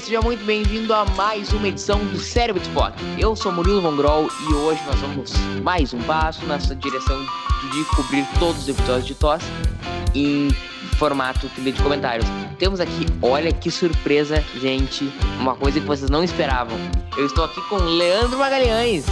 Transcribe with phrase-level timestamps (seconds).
[0.00, 2.96] Seja muito bem-vindo a mais uma edição do Cérebro de Spock.
[3.18, 5.30] Eu sou Murilo Von Groll e hoje nós vamos
[5.62, 7.20] mais um passo nessa direção
[7.70, 9.42] de cobrir todos os episódios de TOS
[10.14, 10.48] em
[10.96, 12.26] formato trilha de comentários.
[12.58, 16.78] Temos aqui, olha que surpresa, gente, uma coisa que vocês não esperavam.
[17.18, 19.04] Eu estou aqui com Leandro Magalhães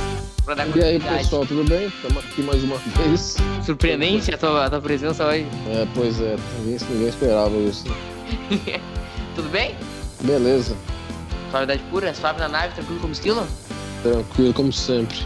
[0.42, 1.88] para dar E aí, pessoal, tudo bem?
[1.88, 3.36] Estamos aqui mais uma vez.
[3.62, 5.46] Surpreendente a tua, a tua presença hoje.
[5.66, 7.84] É, pois é, ninguém, ninguém esperava isso.
[9.38, 9.76] Tudo bem?
[10.20, 10.76] Beleza,
[11.50, 13.46] Suavidade pura, suave na nave, tranquilo como esquilo?
[14.02, 15.16] tranquilo como sempre.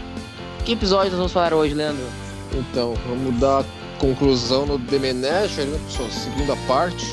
[0.65, 2.05] Que episódio nós vamos falar hoje, Leandro?
[2.53, 3.65] Então, vamos dar
[3.99, 6.09] conclusão no The Menagerie, né, pessoal?
[6.09, 7.05] Segunda parte,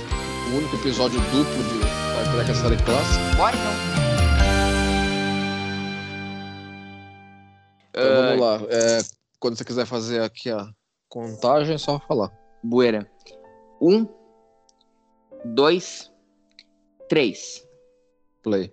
[0.51, 3.37] o único episódio duplo de Star Trek a série clássica.
[3.37, 3.73] Bora então.
[7.89, 8.61] Então vamos lá.
[8.71, 9.01] É,
[9.41, 10.69] quando você quiser fazer aqui a
[11.09, 12.31] contagem, é só falar.
[12.63, 13.11] Bueira.
[13.81, 14.07] Um,
[15.45, 16.13] dois,
[17.09, 17.69] três.
[18.43, 18.73] Play.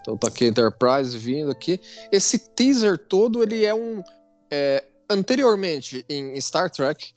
[0.00, 1.80] Então tá aqui Enterprise vindo aqui.
[2.10, 4.02] Esse teaser todo, ele é um.
[4.50, 7.12] é, anteriormente, em Star Trek,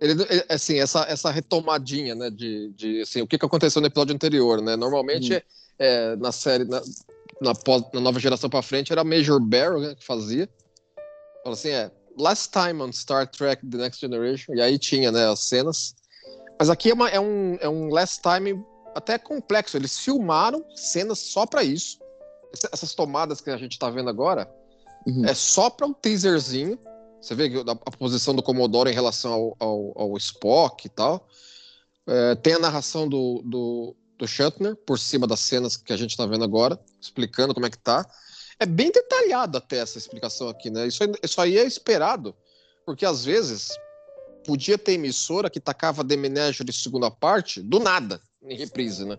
[0.00, 0.14] ele,
[0.48, 4.60] assim, essa, essa retomadinha, né, de, de assim, o que, que aconteceu no episódio anterior,
[4.62, 4.76] né?
[4.76, 5.40] Normalmente, Uhum.
[5.78, 6.80] é, na série, na,
[7.40, 10.48] na, pós- na nova geração pra frente, era Major Barrow né, que fazia.
[11.44, 15.28] Fala assim, é, last time on Star Trek The Next Generation, e aí tinha, né,
[15.28, 15.94] as cenas.
[16.58, 19.76] Mas aqui é, uma- é um, é um last time até complexo.
[19.76, 21.98] Eles filmaram cenas só pra isso.
[22.52, 24.50] Essa- Essas tomadas que a gente tá vendo agora
[25.06, 25.24] Uhum.
[25.24, 26.78] é só pra um teaserzinho.
[27.20, 30.90] Você vê que a, a posição do Commodore em relação ao, ao, ao Spock e
[30.90, 31.26] tal.
[32.06, 36.16] É, tem a narração do, do, do Shatner por cima das cenas que a gente
[36.16, 38.06] tá vendo agora, explicando como é que tá.
[38.58, 40.86] É bem detalhado até essa explicação aqui, né?
[40.86, 42.34] Isso, aí- isso aí é esperado,
[42.86, 43.68] porque às vezes
[44.46, 49.18] podia ter emissora que tacava The Menagerie segunda parte do nada, em reprise, né?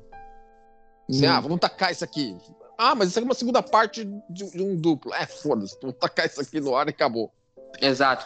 [1.10, 1.30] Assim, Hum.
[1.32, 2.38] ah, vamos tacar isso aqui.
[2.78, 5.14] Ah, mas isso aqui é uma segunda parte de, de um duplo.
[5.14, 7.32] É, foda-se, vamos tacar isso aqui no ar e acabou.
[7.82, 8.26] Exato.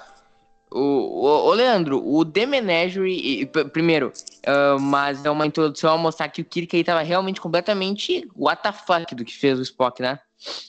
[0.72, 4.12] O, o, o Leandro, o The Menagerie, e, p- primeiro,
[4.46, 8.62] ah, mas é uma introdução a mostrar que o Kirk aí tava realmente completamente what
[8.62, 10.20] the fuck do que fez o Spock, né?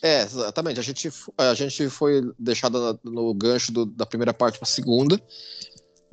[0.03, 0.79] É, exatamente.
[0.79, 5.21] A gente, a gente foi deixado no gancho do- da primeira parte para a segunda,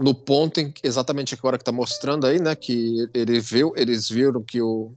[0.01, 2.55] no ponto em que- exatamente agora que está mostrando aí, né?
[2.55, 4.93] Que ele viu, eles viram que o,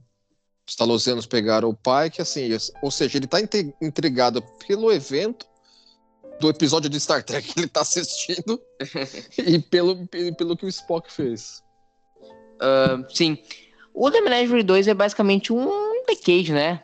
[0.67, 2.49] os talosianos pegaram o pai, que assim,
[2.81, 3.37] ou seja, ele está
[3.81, 5.45] intrigado pelo evento
[6.39, 8.61] do episódio de Star Trek que ele está assistindo
[9.37, 11.63] e pelo, pelo que o Spock fez.
[12.59, 13.37] Ah, sim.
[13.93, 16.83] O The Menagerie 2 é basicamente um decade, né?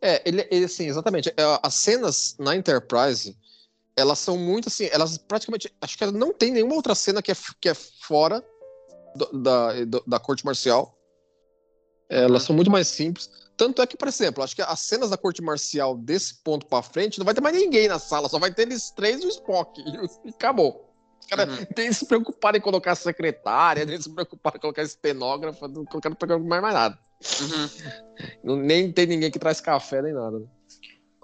[0.00, 1.28] É, ele, ele assim, exatamente.
[1.30, 3.36] É, As cenas na Enterprise,
[3.96, 5.72] elas são muito assim, elas praticamente.
[5.80, 8.44] Acho que ela não tem nenhuma outra cena que é, que é fora
[9.14, 10.92] do- da, do- da corte marcial.
[12.08, 13.28] É, Elas são muito mais simples.
[13.56, 16.82] Tanto é que, por exemplo, acho que as cenas da corte marcial desse ponto pra
[16.82, 19.28] frente não vai ter mais ninguém na sala, só vai ter eles três e o
[19.30, 19.80] Spock.
[20.24, 20.84] E, acabou.
[21.18, 21.66] Os caras Uhum.
[21.76, 26.62] nem se preocuparam em colocar secretária, nem se preocuparam em colocar estenógrafa, não colocaram mais,
[26.62, 26.98] mais nada.
[28.44, 30.38] Não- Nem tem ninguém que traz café nem nada.
[30.38, 30.46] né?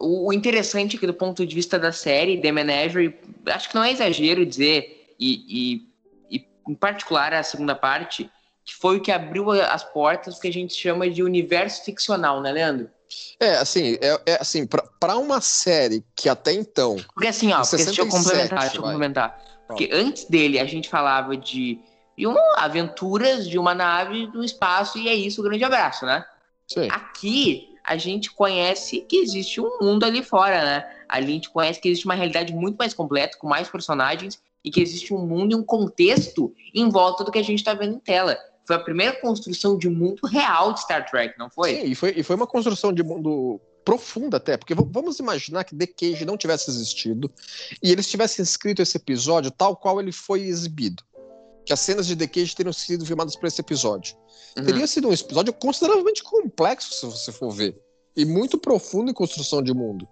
[0.04, 3.84] O, interessante é que do ponto de vista da série, The Menagerie, acho que não
[3.84, 5.86] é exagero dizer, e,
[6.28, 8.28] e, e em particular a segunda parte,
[8.64, 12.40] que foi o que abriu as portas do que a gente chama de universo ficcional,
[12.40, 12.90] né, Leandro?
[13.38, 16.96] É, assim, é, é assim, pra, pra uma série que até então.
[17.14, 19.44] Porque assim, ó, porque deixa eu 67, complementar, deixa eu complementar.
[19.68, 21.78] Porque antes dele a gente falava de,
[22.18, 26.24] de uma, aventuras de uma nave no espaço e é isso, um grande abraço, né?
[26.66, 26.88] Sim.
[26.90, 30.90] Aqui a gente conhece que existe um mundo ali fora, né?
[31.08, 34.80] A gente conhece que existe uma realidade muito mais completa, com mais personagens, e que
[34.80, 37.98] existe um mundo e um contexto em volta do que a gente tá vendo em
[37.98, 38.38] tela.
[38.66, 41.76] Foi a primeira construção de mundo real de Star Trek, não foi?
[41.76, 45.74] Sim, e foi, e foi uma construção de mundo profunda até, porque vamos imaginar que
[45.74, 47.28] The Cage não tivesse existido
[47.82, 51.02] e eles tivessem escrito esse episódio tal qual ele foi exibido.
[51.64, 54.16] Que as cenas de The Cage teriam sido filmadas para esse episódio.
[54.56, 54.64] Uhum.
[54.64, 57.80] Teria sido um episódio consideravelmente complexo, se você for ver.
[58.16, 60.06] E muito profundo em construção de mundo.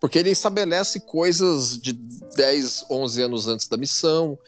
[0.00, 4.38] Porque ele estabelece coisas de 10, 11 anos antes da missão.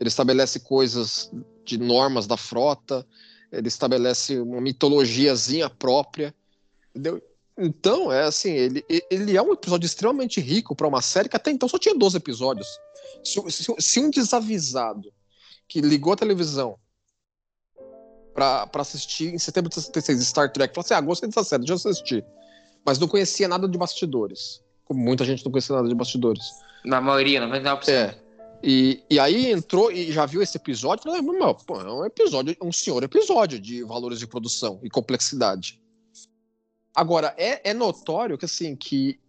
[0.00, 1.30] Ele estabelece coisas
[1.64, 3.06] de normas da frota,
[3.52, 6.34] ele estabelece uma mitologiazinha própria,
[6.90, 7.22] entendeu?
[7.58, 11.50] Então, é assim, ele, ele é um episódio extremamente rico para uma série que até
[11.50, 12.68] então só tinha 12 episódios.
[13.24, 15.12] Se, se, se um desavisado
[15.68, 16.78] que ligou a televisão
[18.34, 21.88] para assistir em setembro de 66 Star Trek falou assim: ah, gostei dessa série, deixa
[21.88, 22.24] eu assistir.
[22.84, 24.62] Mas não conhecia nada de bastidores.
[24.84, 26.44] Como muita gente não conhecia nada de bastidores.
[26.84, 27.88] Na maioria, 99%.
[27.88, 28.16] É.
[28.62, 32.04] E, e aí entrou e já viu esse episódio e falou: meu, pô, é um
[32.04, 35.80] episódio, um senhor episódio de valores de produção e complexidade.
[36.94, 39.20] Agora, é, é notório que, assim, que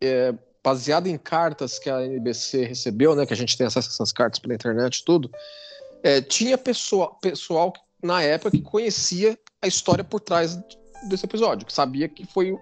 [0.00, 3.92] é, baseado em cartas que a NBC recebeu, né, que a gente tem acesso a
[3.92, 5.30] essas cartas pela internet e tudo,
[6.02, 7.72] é, tinha pessoa, pessoal
[8.02, 10.58] na época que conhecia a história por trás
[11.08, 12.56] desse episódio, que sabia que foi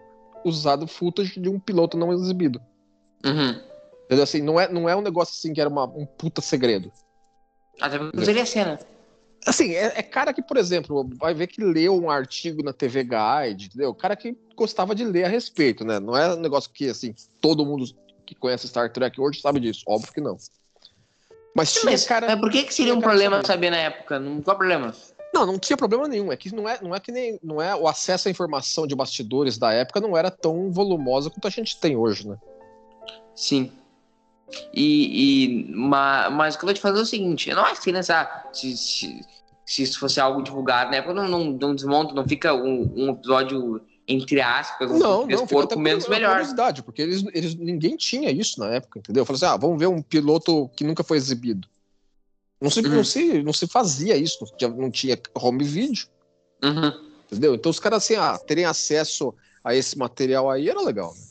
[0.44, 2.60] usado footage de um piloto não exibido.
[3.24, 3.60] Uhum.
[4.04, 4.22] Entendeu?
[4.22, 6.92] Assim, não é, não é um negócio assim que era uma, um puta segredo.
[7.80, 8.78] Até porque seria a cena.
[9.44, 13.04] Assim, é, é, cara que, por exemplo, vai ver que leu um artigo na TV
[13.04, 13.94] Guide, entendeu?
[13.94, 16.00] Cara que gostava de ler a respeito, né?
[16.00, 17.84] Não é um negócio que, assim, todo mundo
[18.24, 19.84] que conhece Star Trek hoje sabe disso.
[19.86, 20.36] Óbvio que não.
[21.56, 22.26] Mas tinha mas, cara.
[22.26, 24.20] Mas por que, que seria um problema saber na época?
[24.20, 24.94] Não qual problema?
[25.32, 26.30] Não, não tinha problema nenhum.
[26.30, 27.38] É que não é, não é que nem.
[27.42, 31.46] Não é, o acesso à informação de bastidores da época não era tão volumosa quanto
[31.46, 32.36] a gente tem hoje, né?
[33.34, 33.72] Sim.
[34.72, 37.64] E, e mas, mas o que eu vou te fazer é o seguinte, eu não
[37.64, 38.48] acho que nessa.
[38.52, 39.20] Se, se,
[39.64, 43.10] se isso fosse algo divulgado na época, não, não, não desmonta, não fica um, um
[43.12, 46.32] episódio, entre aspas, um não, não, até menos melhor.
[46.32, 49.24] curiosidade, porque eles, eles, ninguém tinha isso na época, entendeu?
[49.24, 51.66] Falei assim, ah, vamos ver um piloto que nunca foi exibido.
[52.60, 52.88] Não se, uhum.
[52.88, 56.06] não se, não se fazia isso, não tinha, não tinha home video.
[56.62, 56.92] Uhum.
[57.30, 57.54] Entendeu?
[57.54, 61.26] Então os caras, assim, ah, terem acesso a esse material aí era legal, né?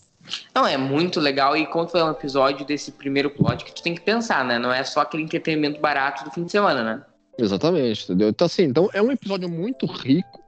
[0.54, 1.56] Não, é muito legal.
[1.56, 4.58] E quando foi um episódio desse primeiro plot que tu tem que pensar, né?
[4.58, 7.06] Não é só aquele entretenimento barato do fim de semana, né?
[7.38, 8.30] Exatamente, entendeu?
[8.30, 10.42] Então, assim, então é um episódio muito rico,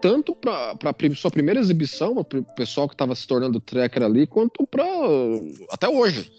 [0.00, 0.76] tanto para
[1.14, 4.84] sua primeira exibição, o pessoal que estava se tornando tracker ali, quanto para
[5.70, 6.30] até hoje.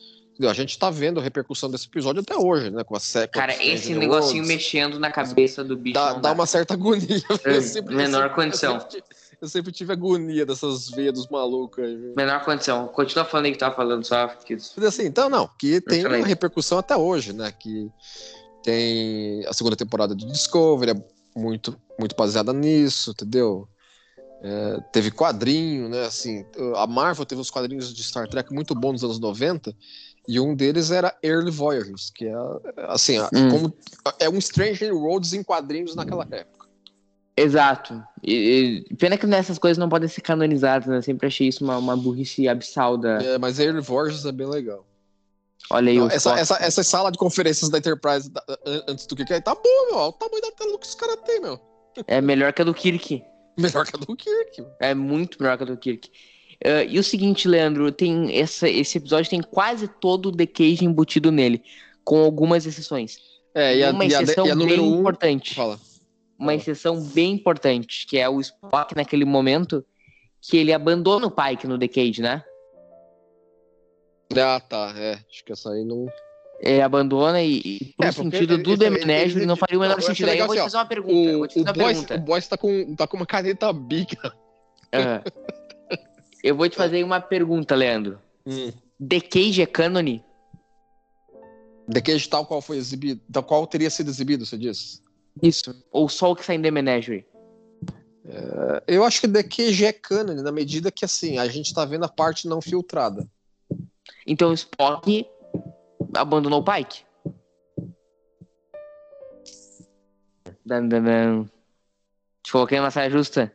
[0.42, 2.84] A gente está vendo a repercussão desse episódio até hoje, né?
[2.84, 3.40] Com a seca.
[3.40, 5.94] Cara, esse negocinho Worlds, mexendo na cabeça do bicho.
[5.94, 7.22] Dá, dá uma certa agonia.
[7.46, 8.76] É, menor condição.
[8.76, 9.04] Eu sempre,
[9.42, 12.14] eu sempre, tive agonia dessas veias dos malucos aí.
[12.18, 12.88] Menor condição.
[12.90, 14.28] Continua falando aí que tava falando só.
[14.28, 14.56] Que...
[14.86, 17.54] Assim, então, não, que tem uma repercussão até hoje, né?
[17.58, 17.90] Que
[18.62, 21.02] tem a segunda temporada de Discovery,
[21.36, 23.68] muito, muito baseada nisso, entendeu?
[24.42, 26.06] É, teve quadrinho, né?
[26.06, 26.46] Assim,
[26.76, 29.76] a Marvel teve uns quadrinhos de Star Trek muito bons nos anos 90,
[30.28, 32.36] e um deles era Early Voyagers, que é
[32.88, 33.50] assim, hum.
[33.50, 33.74] como,
[34.20, 36.66] é um Stranger Worlds em quadrinhos naquela época.
[37.38, 38.02] Exato.
[38.24, 41.02] E, e, pena que nessas coisas não podem ser canonizadas, né?
[41.02, 43.22] Sempre achei isso uma, uma burrice abissal da.
[43.22, 44.86] É, mas Early Voyagers é bem legal.
[45.72, 48.44] Olha aí, Não, essa, essa, essa, sala de conferências da Enterprise da,
[48.88, 49.96] antes do que tá bom, meu.
[49.98, 51.60] Olha o tamanho da tela que os caras têm, meu.
[52.08, 53.24] É melhor que a do Kirk.
[53.58, 54.66] Melhor que a do Kirk.
[54.82, 56.10] É muito melhor que a do Kirk.
[56.56, 60.84] Uh, e o seguinte, Leandro, tem essa, esse episódio tem quase todo o The Cage
[60.84, 61.64] embutido nele,
[62.04, 63.18] com algumas exceções.
[63.54, 65.00] É, e a, uma e exceção e a bem um...
[65.00, 65.56] importante.
[65.56, 65.80] Fala.
[66.38, 69.86] Uma exceção bem importante, que é o Spock naquele momento
[70.42, 72.44] que ele abandona o Pike no The Cage, né?
[74.38, 74.94] Ah, tá.
[74.98, 76.08] É, acho que essa aí não.
[76.62, 80.30] É, abandona e, e é, sentido do Demenégio não faria o menor sentido.
[80.30, 81.14] Aí eu vou te fazer uma pergunta.
[81.14, 82.32] O, vou te fazer uma Boyce, pergunta.
[82.32, 84.34] o tá com, tá com uma caneta bica.
[84.94, 85.98] Uhum.
[86.44, 88.20] eu vou te fazer uma pergunta, Leandro.
[88.46, 88.72] Hum.
[89.06, 90.24] The Cage é cânone?
[91.92, 95.02] The Cage tal qual foi exibido, tal qual teria sido exibido, você disse?
[95.42, 95.76] Isso.
[95.92, 97.26] Ou só o que sai em The Menagerie?
[98.28, 101.86] É, eu acho que The Cage é cânone, na medida que, assim, a gente tá
[101.86, 103.28] vendo a parte não filtrada.
[104.26, 105.28] Então Spock
[106.16, 107.04] abandonou o Pike.
[110.66, 111.50] Dan, dan, dan.
[112.44, 113.54] Te coloquei numa saia justa?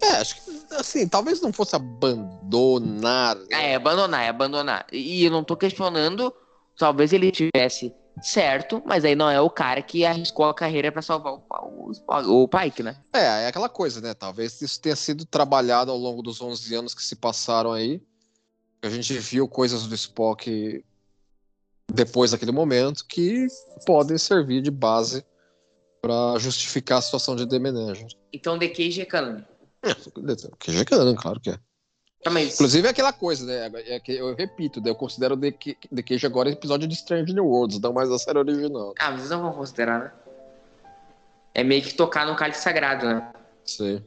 [0.00, 3.36] É, acho que assim, talvez não fosse abandonar.
[3.50, 4.86] É, abandonar, é abandonar.
[4.92, 6.32] E eu não tô questionando,
[6.78, 11.02] talvez ele tivesse certo, mas aí não é o cara que arriscou a carreira para
[11.02, 12.96] salvar o, o, o, Pike, né?
[13.12, 14.14] É, é aquela coisa, né?
[14.14, 18.00] Talvez isso tenha sido trabalhado ao longo dos 11 anos que se passaram aí.
[18.82, 20.84] A gente viu coisas do Spock
[21.92, 23.46] depois daquele momento que
[23.84, 25.24] podem servir de base
[26.00, 28.06] para justificar a situação de The Manager.
[28.32, 29.40] Então The Cage é canon.
[29.82, 31.58] É, The Cage é canon, claro que é.
[32.22, 32.54] Tá, mas...
[32.54, 33.70] Inclusive é aquela coisa, né?
[33.86, 37.80] É que eu repito, eu considero The, The Cage agora episódio de Strange New Worlds,
[37.80, 38.94] não mais da série original.
[38.98, 40.12] Ah, mas não vão considerar, né?
[41.54, 43.32] É meio que tocar no cálice sagrado, né?
[43.64, 44.04] Sim.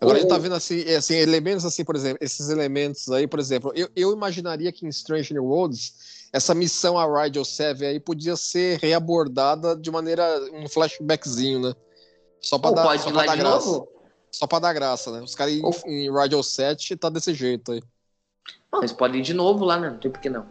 [0.00, 3.26] Agora a gente tá vendo assim, é, assim, elementos assim, por exemplo, esses elementos aí,
[3.26, 7.84] por exemplo, eu, eu imaginaria que em Strange New Worlds essa missão a Rigel 7
[7.84, 11.74] aí podia ser reabordada de maneira um flashbackzinho, né?
[12.40, 13.66] Só pra Ou dar, pode só pra dar graça.
[13.66, 13.88] novo?
[14.32, 15.20] Só pra dar graça, né?
[15.20, 17.82] Os caras em, Ou- em Rigel 7 tá desse jeito aí.
[18.72, 19.90] Não, eles podem ir de novo lá, né?
[19.90, 20.46] Não tem por que não.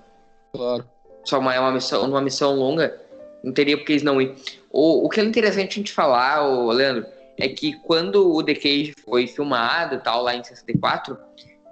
[0.53, 0.87] Claro.
[1.23, 3.01] Só uma, é uma missão, uma missão longa,
[3.43, 4.35] não teria por que eles não ir.
[4.69, 7.07] O, o que é interessante a gente falar, ô, Leandro,
[7.39, 11.17] é que quando o The Cage foi filmado tal, lá em 64,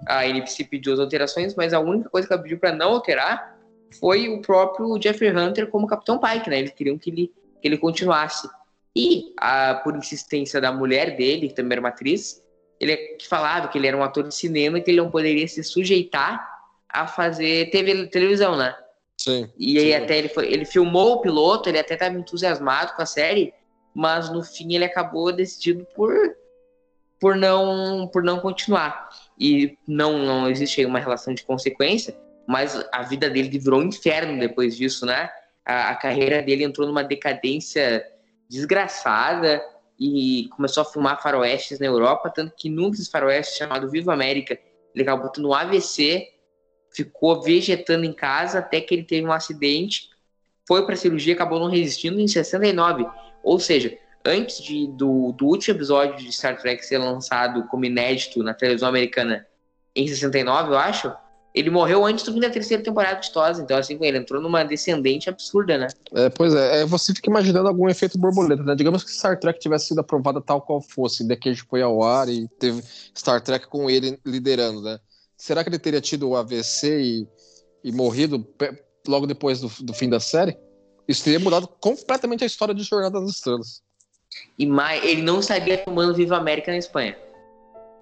[0.06, 3.58] a NBC pediu as alterações, mas a única coisa que ela pediu pra não alterar
[4.00, 6.60] foi o próprio Jeffrey Hunter como Capitão Pike, né?
[6.60, 8.48] Eles queriam que ele, que ele continuasse.
[8.94, 12.42] E, a, por insistência da mulher dele, que também era uma atriz,
[12.80, 15.46] ele é falava que ele era um ator de cinema e que ele não poderia
[15.46, 16.46] se sujeitar
[16.88, 18.74] a fazer TV, televisão, né?
[19.16, 19.50] Sim.
[19.58, 19.94] E aí Sim.
[19.94, 23.52] até ele foi, ele filmou o piloto, ele até estava entusiasmado com a série,
[23.94, 26.12] mas no fim ele acabou decidido por
[27.20, 29.08] por não por não continuar.
[29.38, 32.16] E não não existe aí uma relação de consequência,
[32.46, 35.30] mas a vida dele virou um inferno depois disso, né?
[35.64, 38.06] A, a carreira dele entrou numa decadência
[38.48, 39.62] desgraçada
[39.98, 44.58] e começou a filmar faroestes na Europa, tanto que num desses faroestes chamado Viva América,
[44.94, 46.38] ele acabou tendo um AVC
[46.90, 50.10] ficou vegetando em casa até que ele teve um acidente,
[50.66, 53.06] foi para cirurgia, acabou não resistindo em 69.
[53.42, 58.42] Ou seja, antes de, do, do último episódio de Star Trek ser lançado como inédito
[58.42, 59.46] na televisão americana
[59.94, 61.12] em 69, eu acho,
[61.54, 63.58] ele morreu antes do fim da terceira temporada de TOS.
[63.58, 65.88] Então, assim, ele entrou numa descendente absurda, né?
[66.14, 68.74] É, pois é, é, você fica imaginando algum efeito borboleta, né?
[68.74, 72.28] Digamos que Star Trek tivesse sido aprovada tal qual fosse, The Cage foi ao ar
[72.28, 72.82] e teve
[73.16, 74.98] Star Trek com ele liderando, né?
[75.36, 77.28] Será que ele teria tido o AVC e,
[77.82, 78.46] e morrido
[79.06, 80.56] logo depois do, do fim da série?
[81.08, 83.82] Isso teria mudado completamente a história de Jornada das Estrelas.
[84.58, 87.16] E mais, ele não estaria filmando Viva América na Espanha.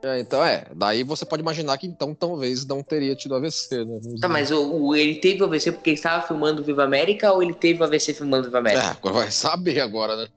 [0.04, 3.98] É, então é, daí você pode imaginar que então talvez não teria tido AVC, né?
[4.20, 7.42] Tá, mas o, o- ele teve o AVC porque ele estava filmando Viva América ou
[7.42, 8.82] ele teve o AVC filmando Viva América?
[8.84, 10.28] É, agora vai saber agora, né?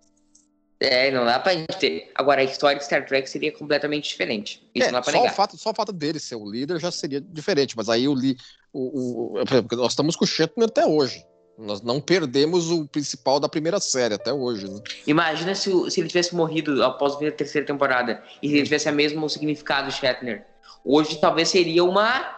[0.79, 2.09] É, não dá pra gente ter.
[2.15, 4.65] Agora, a história de Star Trek seria completamente diferente.
[4.73, 5.35] Isso É, não dá pra só, o negar.
[5.35, 8.38] fato, só o fato dele ser o líder já seria diferente, mas aí o, li,
[8.71, 9.43] o, o-
[9.75, 11.21] nós estamos com o Shatner até hoje.
[11.61, 14.79] Nós não perdemos o principal da primeira série até hoje, né?
[15.05, 18.63] Imagina se, o- se ele tivesse morrido após o da terceira temporada e se ele
[18.63, 20.45] tivesse a mesmo significado Shatner.
[20.85, 22.37] Hoje talvez seria uma.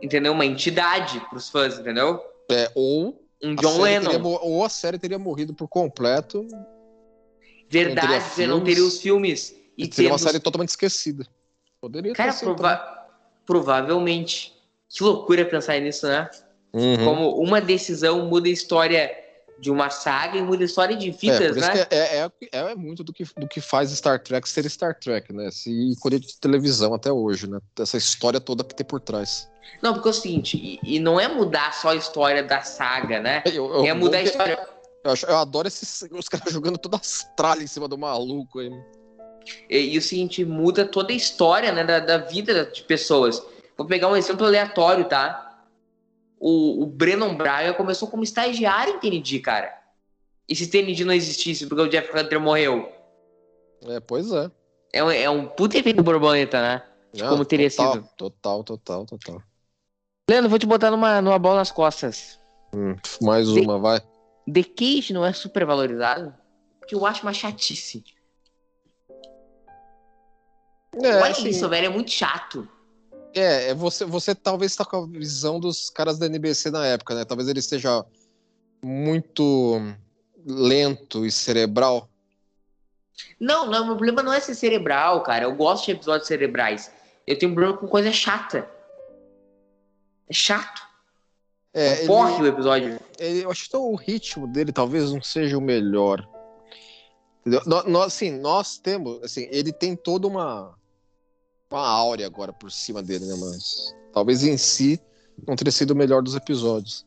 [0.00, 0.32] Entendeu?
[0.32, 2.20] Uma entidade pros fãs, entendeu?
[2.50, 4.10] É, ou, Um a John Lennon.
[4.10, 6.46] teria ou a série teria morrido por completo
[7.70, 9.54] Verdade, teria você não filmes, teria os filmes.
[9.76, 11.26] E e seria uma série totalmente esquecida.
[11.80, 13.06] Poderia Cara, ter sido prova-
[13.46, 14.54] provavelmente.
[14.88, 16.28] Que loucura pensar nisso, né?
[16.72, 17.04] Uhum.
[17.04, 19.10] Como uma decisão muda a história
[19.58, 21.86] de uma saga e muda a história de É, vidas, por isso né?
[21.90, 25.32] é, é, é- é muito do que, do que faz Star Trek ser Star Trek,
[25.32, 25.48] né?
[25.48, 27.58] Esse ícone de televisão até hoje, né?
[27.80, 29.50] Essa história toda que tem por trás.
[29.82, 33.18] Não, porque é o seguinte, e, e não é mudar só a história da saga,
[33.20, 33.42] né?
[33.46, 34.58] Eu, eu- É mudar a eu- história.
[35.04, 38.70] Eu, eu adoro esses, os caras jogando toda as tralhas em cima do maluco aí.
[39.68, 43.42] E, e o seguinte, muda toda a história né, da, da vida de pessoas.
[43.76, 45.47] Vou pegar um exemplo aleatório, tá?
[46.40, 49.76] O, o Brennan Braga começou como estagiário em TND, cara.
[50.48, 52.90] E se TND não existisse porque o Jeff Hunter morreu?
[53.86, 54.50] É, pois é.
[54.92, 56.82] É um, é um puta efeito borboleta, né?
[57.12, 58.08] De Não, como teria total, sido.
[58.16, 59.42] Total, total, total.
[60.28, 62.38] Leandro, vou te botar numa, numa bola nas costas.
[63.20, 63.62] Mais Sim.
[63.62, 64.00] uma, vai.
[64.50, 66.34] The Cage não é super valorizado?
[66.78, 68.04] Porque eu acho uma chatice.
[71.02, 72.68] É, Olha assim, isso, velho, é muito chato.
[73.34, 77.14] É, é você, você talvez está com a visão dos caras da NBC na época,
[77.14, 77.24] né?
[77.24, 78.04] Talvez ele esteja
[78.82, 79.80] muito
[80.46, 82.08] lento e cerebral.
[83.40, 85.44] Não, não, meu problema não é ser cerebral, cara.
[85.44, 86.90] Eu gosto de episódios cerebrais.
[87.26, 88.68] Eu tenho um problema com coisa chata.
[90.28, 90.82] É chato.
[91.74, 93.00] É, Corre ele, o episódio.
[93.18, 96.26] ele- eu acho que o ritmo dele talvez não seja o melhor.
[97.66, 100.77] Nós, assim, nós temos, assim, ele tem toda uma
[101.70, 103.34] uma áurea agora por cima dele, né?
[103.38, 105.00] Mas talvez em si
[105.46, 107.06] não teria sido o melhor dos episódios.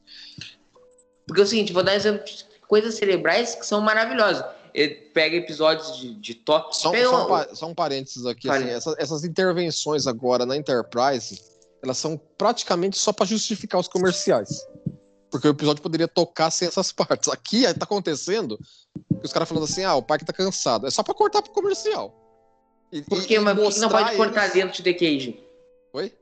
[1.28, 4.44] Porque é o seguinte, vou dar exemplo de coisas cerebrais que são maravilhosas.
[4.74, 6.76] Ele pega episódios de, de top.
[6.76, 10.56] Só, pega só, um, pa- só um parênteses aqui, assim, essa- essas intervenções agora na
[10.56, 11.42] Enterprise,
[11.84, 14.66] elas são praticamente só para justificar os comerciais.
[15.30, 17.28] Porque o episódio poderia tocar sem essas partes.
[17.30, 18.58] Aqui tá acontecendo
[19.20, 20.88] que os caras falando assim, ah, o parque tá cansado.
[20.88, 22.14] É só para cortar pro comercial.
[22.92, 24.94] E- Por e- que, e mas por que não pode cortar eles- dentro de The
[24.94, 25.44] Cage?
[25.94, 26.14] Oi?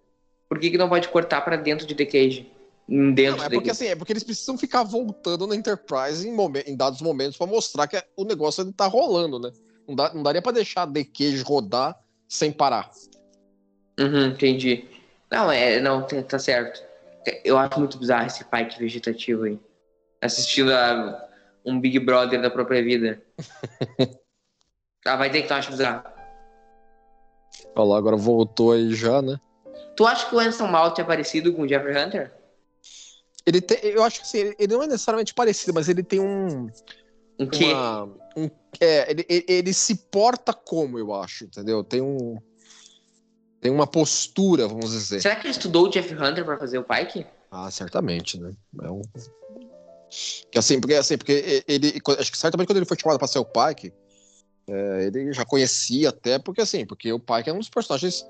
[0.47, 2.51] Por que, que não pode cortar pra dentro de The Cage?
[2.87, 3.83] Hum, Dentro Não, é porque Cage.
[3.83, 7.45] assim, é porque eles precisam ficar voltando na Enterprise em, momen- em dados momentos para
[7.47, 9.51] mostrar que o negócio ele tá rolando, né?
[9.87, 11.95] Não, dá- não daria para deixar The Cage rodar
[12.27, 12.89] sem parar.
[13.99, 14.85] Uhum, entendi.
[15.31, 16.81] Não, é, não, tá tá certo.
[17.43, 19.59] Eu acho muito bizarro esse Pike vegetativo aí.
[20.21, 21.27] Assistindo a
[21.65, 23.21] um Big Brother da própria vida.
[25.05, 26.03] ah, vai ter que tu acha bizarro.
[27.79, 29.39] Olha lá, agora voltou aí já, né?
[29.95, 32.33] Tu acha que o Anderson Malt é parecido com o Jeffrey Hunter?
[33.45, 36.67] Ele tem, eu acho que assim, ele, não é necessariamente parecido, mas ele tem um.
[37.39, 37.65] Um quê?
[37.73, 38.03] uma-
[38.35, 41.83] um- é, ele, ele, ele se porta como, eu acho, entendeu?
[41.83, 42.37] Tem um.
[43.61, 45.21] Tem uma postura, vamos dizer.
[45.21, 47.25] Será que ele estudou o Jeffrey Hunter pra fazer o Pike?
[47.51, 48.51] Ah, certamente, né?
[48.83, 49.01] É um...
[50.51, 51.99] Que assim, porque, assim, porque ele.
[52.19, 53.93] Acho que certamente quando ele foi chamado para ser o Pike,
[54.71, 58.25] é, ele já conhecia até, porque assim, porque o Pike é um dos personagens.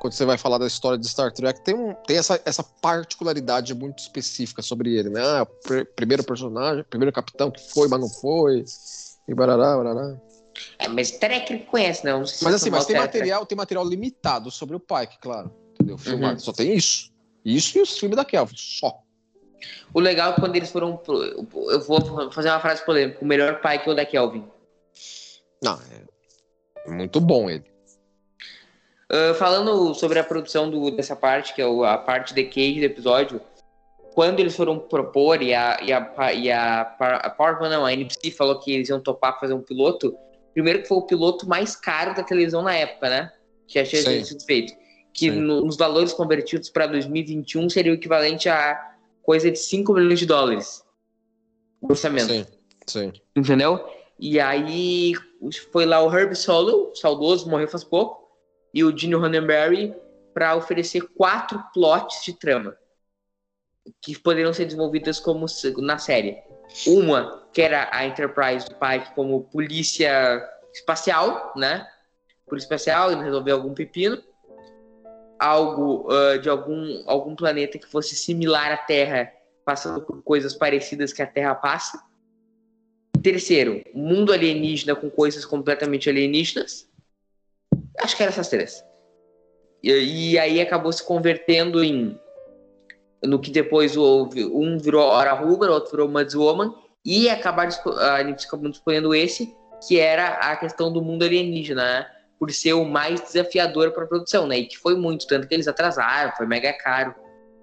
[0.00, 3.72] Quando você vai falar da história de Star Trek, tem, um, tem essa, essa particularidade
[3.74, 5.20] muito específica sobre ele, né?
[5.22, 8.64] Ah, pr- primeiro personagem, primeiro capitão que foi, mas não foi.
[9.26, 10.16] E barará, barará.
[10.78, 12.12] É, mas Trek ele conhece, né?
[12.12, 15.50] Não Mas assim, mas tem material, tem material limitado sobre o Pike, claro.
[15.74, 15.96] Entendeu?
[15.96, 16.34] Filmado.
[16.34, 16.38] Uhum.
[16.38, 17.10] Só tem isso.
[17.44, 19.00] Isso e os filmes da Kelvin, só.
[19.94, 20.96] O legal é que quando eles foram.
[20.96, 24.44] pro- Eu vou fazer uma frase polêmica: o melhor Pike é o da Kelvin.
[25.64, 25.78] Não,
[26.86, 27.64] é muito bom ele.
[29.10, 32.80] Ah, falando sobre a produção do- dessa parte, que é o- a parte de cage
[32.80, 33.40] do episódio,
[34.14, 38.58] quando eles foram propor e a, e a, e a, a não, a NBC falou
[38.60, 40.16] que eles iam topar fazer um piloto,
[40.52, 43.32] primeiro que foi o piloto mais caro da televisão na época, né?
[43.66, 44.24] Que tinha Sim.
[44.24, 44.72] sido feito.
[45.12, 50.18] Que no- nos valores convertidos para 2021 seria o equivalente a coisa de 5 milhões
[50.18, 50.82] de dólares.
[51.80, 52.32] Orçamento.
[52.32, 52.46] Sim,
[52.86, 53.12] sim.
[53.36, 53.84] Entendeu?
[54.18, 55.14] E aí
[55.52, 58.28] foi lá o Herb Solo, saudoso, morreu faz pouco,
[58.72, 59.94] e o Gene Roddenberry
[60.32, 62.76] para oferecer quatro plots de trama
[64.02, 65.46] que poderiam ser desenvolvidas como
[65.78, 66.42] na série.
[66.86, 71.86] Uma, que era a Enterprise do Pike como polícia espacial, né?
[72.46, 74.20] Polícia espacial, ele resolver algum pepino.
[75.38, 79.30] Algo ah, de algum, algum planeta que fosse similar à Terra,
[79.64, 82.02] passando por coisas parecidas que a Terra passa.
[83.24, 86.86] Terceiro, mundo alienígena com coisas completamente alienígenas.
[87.98, 88.84] Acho que eram essas três.
[89.82, 92.20] E, e aí acabou se convertendo em.
[93.24, 94.44] No que depois houve.
[94.44, 96.74] Um virou Hora Huber, outro virou Muds Woman.
[97.02, 99.54] E acabaram esco- a acabou escolhendo esse,
[99.88, 102.10] que era a questão do mundo alienígena, né?
[102.38, 104.58] Por ser o mais desafiador para a produção, né?
[104.58, 107.14] E que foi muito, tanto que eles atrasaram, foi mega caro.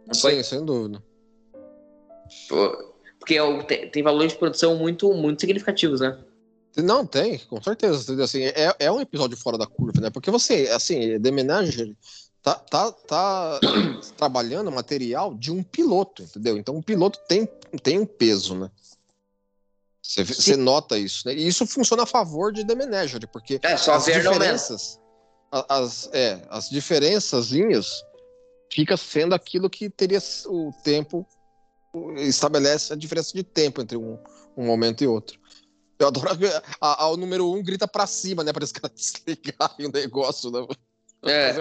[0.08, 0.38] Não foi?
[0.38, 1.04] Sim, sem dúvida.
[3.22, 6.18] Porque é tem, valores de produção muito, muito significativos, né?
[6.76, 8.24] Não, tem, com certeza.
[8.24, 10.10] Assim, é, é um episódio fora da curva, né?
[10.10, 11.96] Porque você, assim, The Menagerie
[12.42, 13.60] tá, tá, tá
[14.18, 16.58] trabalhando material de um piloto, entendeu?
[16.58, 17.48] Então o piloto tem,
[17.84, 18.72] tem um peso, né?
[20.02, 21.36] Você, nota isso, né?
[21.36, 25.00] E isso funciona a favor de The Menagerie, porque É, só as diferenças,
[25.70, 28.04] as, é, as diferençazinhas
[28.72, 31.28] fica sendo aquilo que teria o tempo
[32.18, 34.18] estabelece a diferença de tempo entre um,
[34.56, 35.40] um momento e outro.
[36.00, 36.30] Eu adoro
[36.80, 38.52] a, a- o número um grita pra cima, né?
[38.52, 38.92] Para os caras
[39.26, 40.66] desligarem o negócio, né?
[41.24, 41.54] É.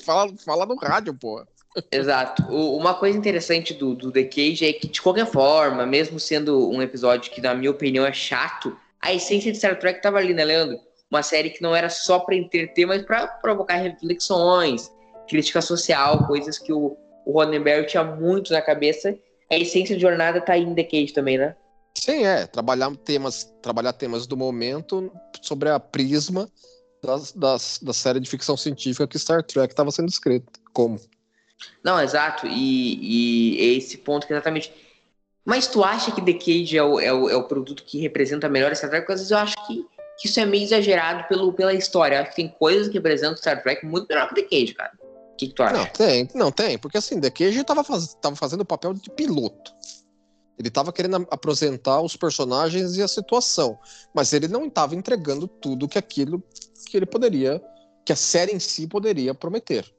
[0.00, 1.44] Fala, fala no rádio, pô.
[1.90, 2.42] Exato.
[2.50, 6.70] O- uma coisa interessante do, do The Cage é que, de qualquer forma, mesmo sendo
[6.70, 10.32] um episódio que, na minha opinião, é chato, a essência de Star Trek tava ali,
[10.32, 10.78] né, Leandro?
[11.10, 14.90] Uma série que não era só pra entreter, mas pra provocar reflexões,
[15.28, 19.14] crítica social, coisas que o, o Roddenberry tinha muito na cabeça.
[19.52, 21.54] A essência de jornada tá aí em The Cage também, né?
[21.94, 22.46] Sim, é.
[22.46, 25.12] Trabalhar temas, trabalhar temas do momento
[25.42, 26.48] sobre a prisma
[27.02, 30.46] das, das, da série de ficção científica que Star Trek estava sendo escrita.
[30.72, 30.98] Como?
[31.84, 32.46] Não, exato.
[32.46, 34.72] E, e é esse ponto que exatamente.
[35.44, 38.48] Mas tu acha que The Cage é o, é o, é o produto que representa
[38.48, 39.02] melhor Star Trek?
[39.02, 39.84] Porque às vezes eu acho que,
[40.18, 42.16] que isso é meio exagerado pelo, pela história.
[42.16, 44.92] Eu acho que tem coisas que representam Star Trek muito melhor que The Cage, cara.
[45.32, 45.74] O que, que tu acha?
[45.74, 49.10] Não, tem, não tem, porque assim, The Cage tava, faz, tava fazendo o papel de
[49.10, 49.72] piloto.
[50.58, 53.78] Ele tava querendo apresentar os personagens e a situação,
[54.14, 56.42] mas ele não estava entregando tudo que aquilo
[56.86, 57.60] que ele poderia,
[58.04, 59.90] que a série em si poderia prometer.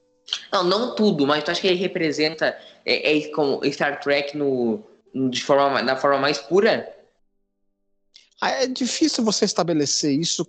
[0.52, 4.84] Não, não tudo, mas tu acha que ele representa é, é como Star Trek no,
[5.14, 6.96] no- de forma, na forma mais pura?
[8.40, 10.46] Ah, É difícil você estabelecer isso,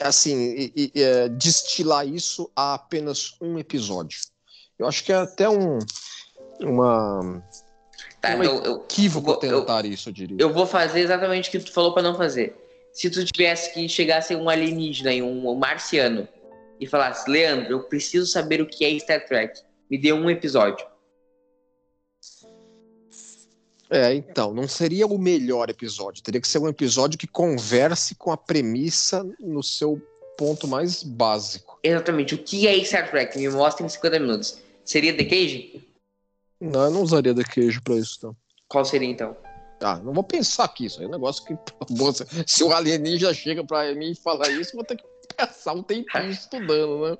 [0.00, 0.36] assim,
[0.76, 4.18] e, e, é, destilar isso a apenas um episódio.
[4.78, 5.78] Eu acho que é até um,
[6.60, 7.42] uma,
[8.20, 10.36] Tá, um eu, equívoco eu- eu- tentar isso, eu diria.
[10.40, 12.56] eu vou fazer exatamente o que tu falou pra não fazer.
[12.92, 16.28] Se tu tivesse que chegasse um alienígena e um marciano
[16.78, 19.60] e falasse, Leandro, eu preciso saber o que é Star Trek.
[19.90, 20.84] Me dê um episódio.
[23.92, 26.22] É, então, não seria o melhor episódio.
[26.22, 30.00] Teria que ser um episódio que converse com a premissa no seu
[30.38, 31.78] ponto mais básico.
[31.82, 32.34] Exatamente.
[32.34, 33.36] O que é Star Trek?
[33.38, 34.58] Me mostra em 50 minutos.
[34.82, 35.86] Seria The Cage?
[36.58, 38.36] Não, eu não usaria The Cage pra isso, não.
[38.66, 39.36] Qual seria então?
[39.82, 41.54] Ah, não vou pensar aqui, isso aí é um negócio que.
[42.46, 45.04] Se o alienígena chega pra mim e falar isso, eu vou ter que
[45.36, 47.18] passar um tempinho estudando, né?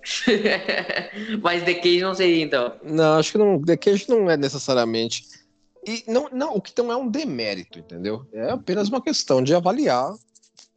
[1.42, 2.72] Mas The Cage não seria então.
[2.82, 5.41] Não, acho que não, The Cage não é necessariamente.
[5.86, 8.26] E não, não, o que não é um demérito, entendeu?
[8.32, 10.14] É apenas uma questão de avaliar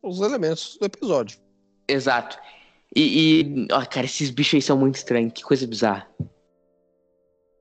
[0.01, 1.39] os elementos do episódio.
[1.87, 2.37] Exato.
[2.95, 5.33] E, e ó, cara, esses bichos aí são muito estranhos.
[5.33, 6.07] Que coisa bizarra.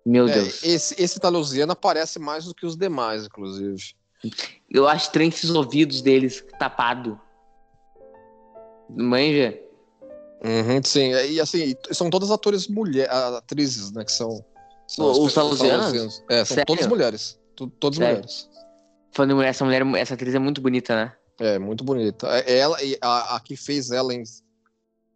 [0.07, 0.63] Meu É, Deus.
[0.63, 3.95] esse, esse Talusiano aparece mais do que os demais, inclusive.
[4.71, 7.21] Eu acho estranho esses ouvidos deles tapado.
[8.89, 9.59] Manja?
[10.43, 14.45] Uhum, sim, e assim, são todas atores mulheres, atrizes, né, que são.
[14.87, 15.85] São os pessoas- talusianos?
[15.87, 16.23] talusianos.
[16.29, 16.67] É, são Sério?
[16.67, 17.41] todas mulheres.
[17.57, 18.15] Tu- Todas Sério?
[18.17, 18.49] mulheres.
[19.13, 21.17] Falando em mulher, essa mulher, essa atriz é muito bonita, né?
[21.39, 22.27] É, muito bonita.
[22.29, 24.23] É, Ela, e a, a que fez ela em,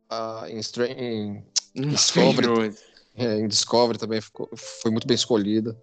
[0.09, 2.75] a- em, Stra- em, Discovery.
[3.17, 4.49] é, em Discovery também ficou,
[4.83, 5.77] foi muito bem escolhida.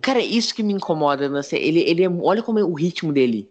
[0.00, 1.40] Cara, isso que me incomoda, né?
[1.52, 3.50] Ele, ele é, olha como é o ritmo dele.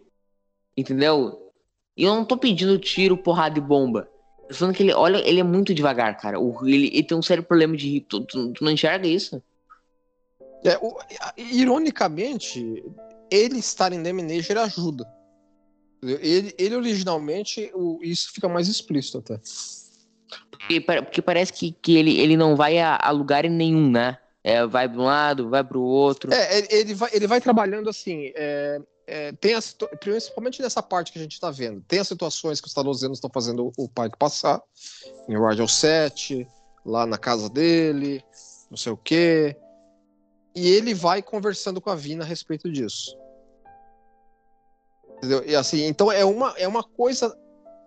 [0.76, 1.52] Entendeu?
[1.96, 4.10] E eu não tô pedindo tiro, porrada e bomba.
[4.50, 6.40] Eu falando que ele, olha, ele é muito devagar, cara.
[6.40, 8.02] O, ele, ele tem um sério problema de.
[8.02, 9.42] Tu, tu- tu não enxerga isso?
[10.66, 10.98] É, o-
[11.38, 12.84] ironicamente,
[13.32, 15.06] ele estar em Deminager ajuda.
[16.02, 19.40] Ele, ele originalmente, o- isso fica mais explícito até.
[20.50, 24.18] Porque, porque parece que, que ele, ele não vai a, a lugar nenhum, né?
[24.44, 26.34] É, vai de um lado, vai pro outro.
[26.34, 28.32] É, ele- ele vai, ele vai trabalhando assim.
[28.36, 31.82] é, é, tem as, principalmente nessa parte que a gente está vendo.
[31.88, 34.62] Tem as situações que os talosianos estão fazendo o Pike passar.
[35.28, 36.48] Em Radio 7,
[36.86, 38.24] lá na casa dele,
[38.70, 39.58] não sei o quê.
[40.56, 43.18] E ele vai conversando com a Vina a respeito disso.
[45.18, 45.44] Entendeu?
[45.46, 47.36] E assim, então é uma, é uma coisa.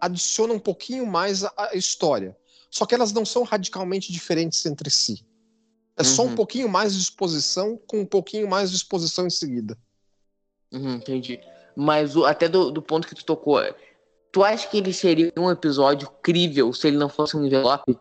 [0.01, 2.37] Adiciona um pouquinho mais a, a história.
[2.71, 5.25] Só que elas não são radicalmente diferentes entre si.
[5.97, 6.35] É só um Uhum.
[6.35, 9.79] pouquinho mais de exposição com um pouquinho mais de exposição em seguida.
[10.73, 11.41] Uhum, entendi.
[11.77, 13.59] Mas o- até do, do ponto que tu tocou,
[14.31, 17.99] tu acha que ele seria um episódio crível se ele não fosse um envelope?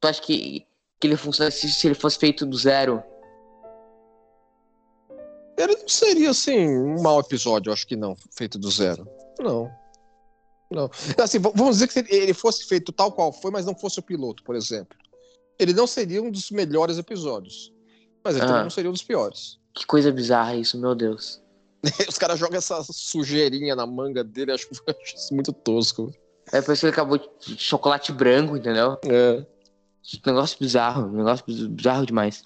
[0.00, 0.66] Tu acha que,
[0.98, 3.02] que ele funcionasse se ele fosse feito do zero?
[5.58, 9.06] Ele não seria, assim, um mau episódio, eu acho que não, feito do zero.
[9.38, 9.70] Não.
[10.70, 10.88] Não.
[11.22, 13.74] Assim, v- vamos dizer que se ele- ele fosse feito tal qual foi, mas não
[13.74, 14.96] fosse o piloto, por exemplo.
[15.58, 17.72] Ele não seria um dos melhores episódios.
[18.24, 18.48] Mas ele Ah.
[18.48, 19.58] também não seria um dos piores.
[19.74, 21.42] Que coisa bizarra isso, meu Deus.
[22.08, 26.12] Os caras jogam essa sujeirinha na manga dele, acho, acho isso muito tosco.
[26.52, 28.98] É isso que ele acabou de chocolate branco, entendeu?
[29.04, 29.44] É.
[30.26, 32.42] Negócio bizarro, negócio biz- bizarro demais.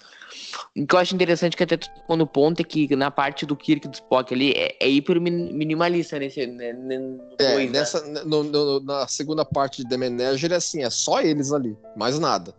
[0.76, 3.10] O que eu acho interessante é que até tu tocou no ponto é que na
[3.10, 6.46] parte do Kirk do Spock ali é, é hiper min- minimalista nesse.
[6.46, 6.96] né, né,
[7.38, 7.66] É, né?
[7.66, 11.76] nessa, no- no- na segunda parte de The Manager, é assim, é só eles ali,
[11.96, 12.54] mais nada.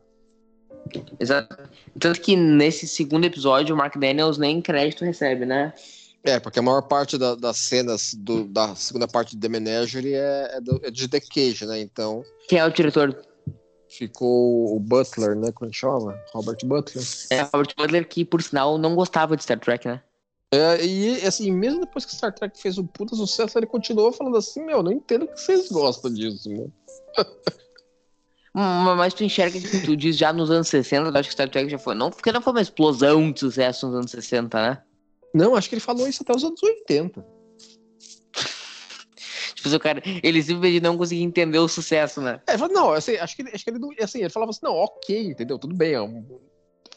[1.19, 1.57] Exato.
[1.99, 5.73] Tanto que nesse segundo episódio o Mark Daniels nem crédito recebe, né?
[6.25, 10.15] É, porque a maior parte da- das cenas do- da segunda parte de The Menagerie
[10.15, 11.79] é, é, do- é de The Cage, né?
[11.79, 13.15] Então Quem é o diretor?
[13.87, 15.51] ficou o Butler, né?
[15.53, 16.19] Como chama?
[16.33, 17.03] Robert Butler.
[17.29, 20.01] É Robert Butler, que por sinal não gostava de Star Trek, né?
[20.51, 24.35] É, e assim, mesmo depois que Star Trek fez um puta sucesso, ele continuou falando
[24.37, 26.71] assim: Meu, não entendo que vocês gostam disso, meu.
[28.55, 31.49] Hum, Mas tu enxerga que tu diz já nos anos 60, eu acho que Star
[31.49, 31.93] Trek já foi.
[31.93, 34.81] Não, porque não foi uma explosão de sucesso nos anos 60, né?
[35.35, 37.25] Não, acho que ele falou isso até os anos 80.
[39.53, 42.39] Tipo, o cara, ele simplesmente não conseguia entender o sucesso, né?
[42.47, 45.27] É, não, assim, acho que, ele- acho que ele, assim, ele falava assim: Não, ok,
[45.27, 45.59] entendeu?
[45.59, 46.25] Tudo bem, é um-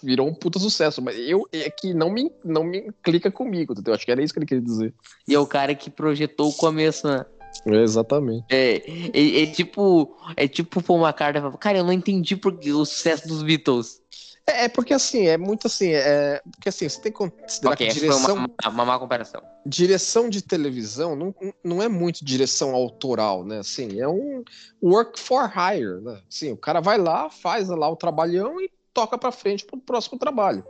[0.01, 3.93] virou um puta sucesso, mas eu é que não me, não me clica comigo, entendeu?
[3.95, 4.95] Acho que era isso que ele queria dizer.
[5.27, 7.25] E é o cara que projetou o começo, né?
[7.67, 8.45] exatamente.
[8.51, 8.77] É,
[9.13, 10.17] é, é tipo.
[10.37, 13.43] É tipo pôr uma carta e falar, cara, eu não entendi porque o sucesso dos
[13.43, 14.01] Beatles.
[14.49, 16.41] É, é porque assim, é muito assim, é.
[16.53, 19.43] Porque assim, você tem que considerar Ok, que direção, foi uma, uma má comparação.
[19.67, 23.59] direção de televisão não, não é muito direção autoral, né?
[23.59, 24.43] Assim, é um
[24.83, 26.21] work for hire, né?
[26.29, 30.19] Assim, o cara vai lá, faz lá o trabalhão e toca pra frente pro próximo
[30.19, 30.65] trabalho.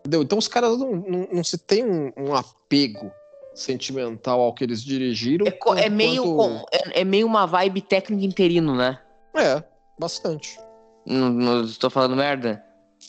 [0.00, 0.22] Entendeu?
[0.22, 3.10] Então os caras não, não, não se tem um, um apego
[3.54, 5.46] sentimental ao que eles dirigiram.
[5.46, 9.00] É, é meio, quanto- é, é meio uma vibe técnico interino, né?
[9.34, 9.62] É,
[9.98, 10.58] bastante.
[11.06, 12.62] Não, não estou falando merda?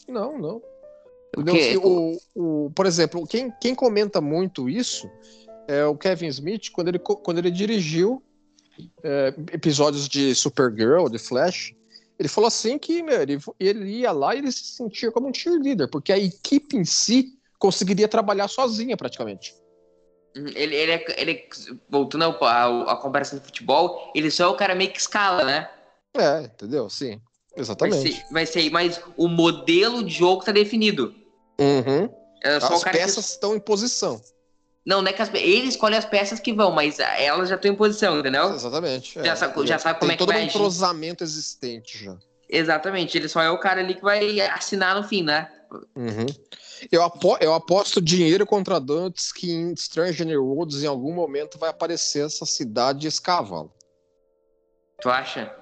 [0.08, 0.62] Não, não.
[1.34, 5.10] Porque- o, o, por exemplo, quem, quem comenta muito isso
[5.67, 8.24] é o Kevin Smith, quando ele, quando ele dirigiu
[9.04, 11.74] é, episódios de Supergirl, de Flash.
[12.20, 15.34] Ele falou assim que meu, ele, ele ia lá e ele se sentia como um
[15.34, 19.54] cheerleader, porque a equipe em si conseguiria trabalhar sozinha praticamente.
[20.36, 21.43] Uhum, Ele, ele, é, ele
[21.89, 25.70] voltando à comparação do futebol, ele só é o cara meio que escala, né?
[26.15, 26.89] É, entendeu?
[26.89, 27.22] Sim.
[27.58, 28.13] Vai Exatamente.
[28.13, 31.15] ser, vai ser, mas o modelo de jogo tá definido.
[31.60, 32.08] Uhum.
[32.43, 34.22] É As cara que- peças estão em posição.
[34.86, 35.34] Não, não é que as...
[35.34, 38.54] ele escolhe as peças que vão, mas elas já estão em posição, entendeu?
[38.54, 39.22] Exatamente.
[39.24, 40.56] Já sabe- já sabe como é que todo vai um agir.
[40.56, 42.15] entrosamento existente já.
[42.50, 45.52] Exatamente, ele só é o cara ali que vai assinar no fim, né?
[45.96, 46.26] Uhum.
[46.91, 51.70] Eu, apo- eu aposto dinheiro contra Dantes que em Stranger Worlds em algum momento vai
[51.72, 53.74] aparecer essa cidade e esse cavalo.
[55.02, 55.54] Tu acha?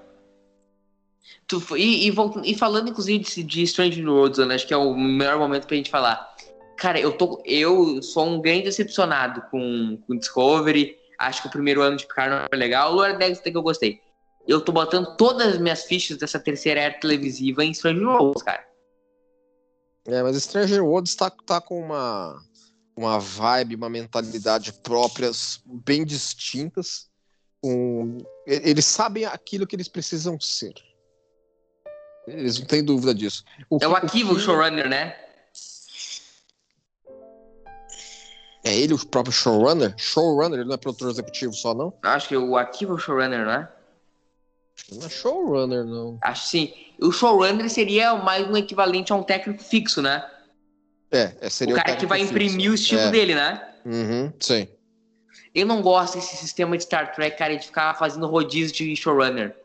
[1.46, 4.76] Tu, e, e, e falando, inclusive, de, de Strange New Worlds, né, acho que é
[4.76, 6.34] o melhor momento pra gente falar.
[6.76, 10.96] Cara, eu, tô, eu sou um grande decepcionado com, com Discovery.
[11.18, 12.92] Acho que o primeiro ano de Picard não foi legal.
[12.92, 14.00] O Lower Decks até que eu gostei.
[14.46, 18.64] Eu tô botando todas as minhas fichas dessa terceira era televisiva em Strange Worlds, cara.
[20.06, 22.40] É, mas Stranger Worlds tá, tá com uma,
[22.96, 27.08] uma vibe, uma mentalidade próprias bem distintas.
[27.64, 30.74] Um, eles sabem aquilo que eles precisam ser.
[32.26, 33.44] Eles não têm dúvida disso.
[33.72, 35.16] É que- o Akiva, o que- showrunner, né?
[38.64, 39.94] É ele o próprio showrunner?
[39.96, 41.92] Showrunner, ele não é produtor executivo só, não?
[42.02, 43.68] Acho que o Akiva é o showrunner, né?
[44.92, 46.18] Não é showrunner, não.
[46.22, 46.74] Acho que sim.
[47.00, 50.28] O showrunner seria mais um equivalente a um técnico fixo, né?
[51.12, 52.32] É, é seria o cara que técnico vai fixo.
[52.32, 53.10] imprimir o estilo É.
[53.10, 53.74] dele, né?
[53.84, 54.68] Uhum, sim.
[55.54, 59.56] Eu não gosto desse sistema de Star Trek, cara, de ficar fazendo rodízio de showrunner.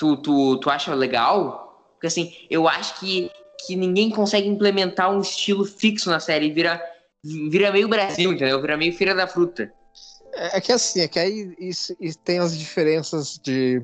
[0.00, 1.78] Tu, tu, tu acha legal?
[1.92, 3.30] Porque assim, eu acho que,
[3.66, 6.50] que ninguém consegue implementar um estilo fixo na série.
[6.50, 6.82] Vira,
[7.22, 8.58] vira meio Brasil, entendeu?
[8.62, 9.70] Vira meio Feira da Fruta.
[10.32, 13.82] É, é que assim, é que aí isso, isso tem as diferenças de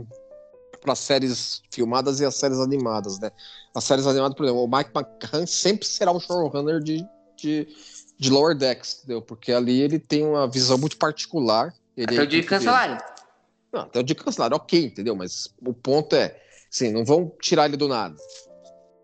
[0.81, 3.31] para séries filmadas e as séries animadas, né?
[3.75, 7.05] As séries animadas, por exemplo, o Mike McCann sempre será o showrunner de,
[7.37, 7.69] de,
[8.19, 9.21] de Lower Decks, entendeu?
[9.21, 11.75] Porque ali ele tem uma visão muito particular.
[11.95, 12.97] Ele Até o dia cancelarem.
[13.73, 15.15] Não, até o dia de cancelar, ok, entendeu?
[15.15, 16.41] Mas o ponto é,
[16.73, 18.17] assim, não vão tirar ele do nada,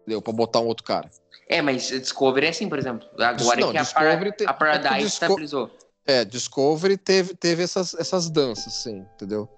[0.03, 0.23] entendeu?
[0.23, 1.11] Pra botar um outro cara.
[1.49, 3.07] É, mas Discovery é assim, por exemplo.
[3.19, 5.71] Agora Não, que a, Par- te- a Paradise é Disco- estabilizou.
[6.07, 9.49] É, Discovery teve, teve essas, essas danças, sim, entendeu?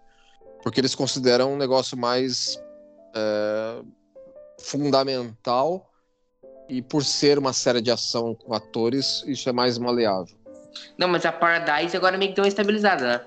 [0.62, 2.58] Porque eles consideram um negócio mais
[3.14, 3.82] é,
[4.60, 5.90] fundamental
[6.68, 10.36] e por ser uma série de ação com atores, isso é mais maleável.
[10.98, 13.26] Não, mas a Paradise agora meio que deu uma estabilizada, né?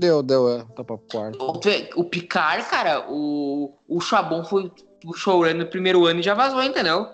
[0.00, 1.42] Deu, deu, é, tá pra quarto.
[1.42, 4.70] O, o Picard, cara, o, o Chabon foi
[5.04, 7.08] o showrunner no primeiro ano e já vazou, entendeu?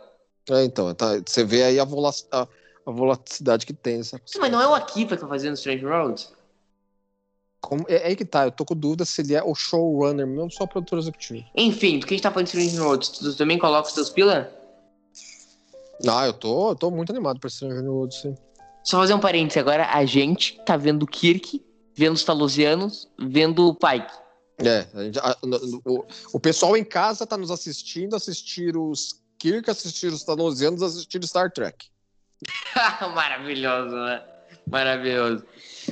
[0.50, 2.42] É, então, tá, você vê aí a, vola- a,
[2.86, 4.00] a volatilidade que tem.
[4.00, 6.30] Essa, Sim, mas não é o Akiva que tá fazendo Strange Worlds?
[7.62, 10.26] como, é, é aí que tá, eu tô com dúvida se ele é o showrunner,
[10.26, 11.42] mesmo só o produtor executivo.
[11.56, 13.08] Enfim, do que a gente tá falando de Strange Worlds?
[13.08, 14.52] Tu também coloca os teus pila?
[16.06, 18.36] Ah, eu tô, eu tô muito animado pra Stranger World, sim.
[18.82, 21.63] Só fazer um parênteses agora, a gente tá vendo o Kirk,
[21.94, 24.12] vendo os Talosianos, vendo o Pike.
[24.58, 24.86] É,
[25.20, 25.36] a a-
[25.84, 31.22] o, o pessoal em casa tá nos assistindo, assistir os Kirk, assistir os Thanosianos, assistir
[31.24, 31.86] Star Trek.
[33.14, 34.22] Maravilhoso, né?
[34.66, 35.44] Maravilhoso.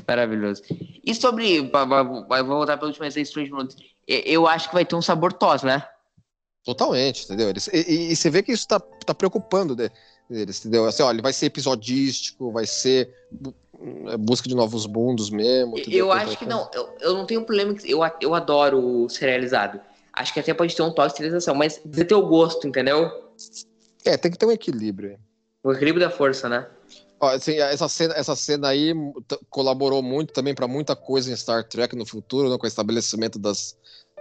[0.06, 0.62] Maravilhoso.
[1.04, 1.60] E sobre.
[1.60, 3.50] Vou voltar pela última vez aí, Strange.
[4.08, 5.84] E- Eu acho que vai ter um sabor tos, né?
[6.64, 7.48] Totalmente, entendeu?
[7.50, 9.90] Eles, e, e- e você vê que isso tá, tá preocupando de-
[10.30, 10.86] eles, entendeu?
[10.86, 13.12] Assim, olha, vai ser episodístico, vai ser
[14.18, 15.78] busca de novos mundos mesmo.
[15.88, 16.68] Eu acho que não.
[16.72, 17.74] Eu, eu não tenho problema.
[17.84, 19.80] Eu, eu adoro serializado.
[20.12, 23.10] Acho que até pode ter um toque de serialização, mas ter o gosto, entendeu?
[24.04, 25.18] É, tem que ter um equilíbrio.
[25.64, 26.66] O equilíbrio da força, né?
[27.20, 28.92] Ó, assim, essa, cena, essa cena aí
[29.48, 33.38] colaborou muito também para muita coisa em Star Trek no futuro, né, com o estabelecimento
[33.38, 33.76] das,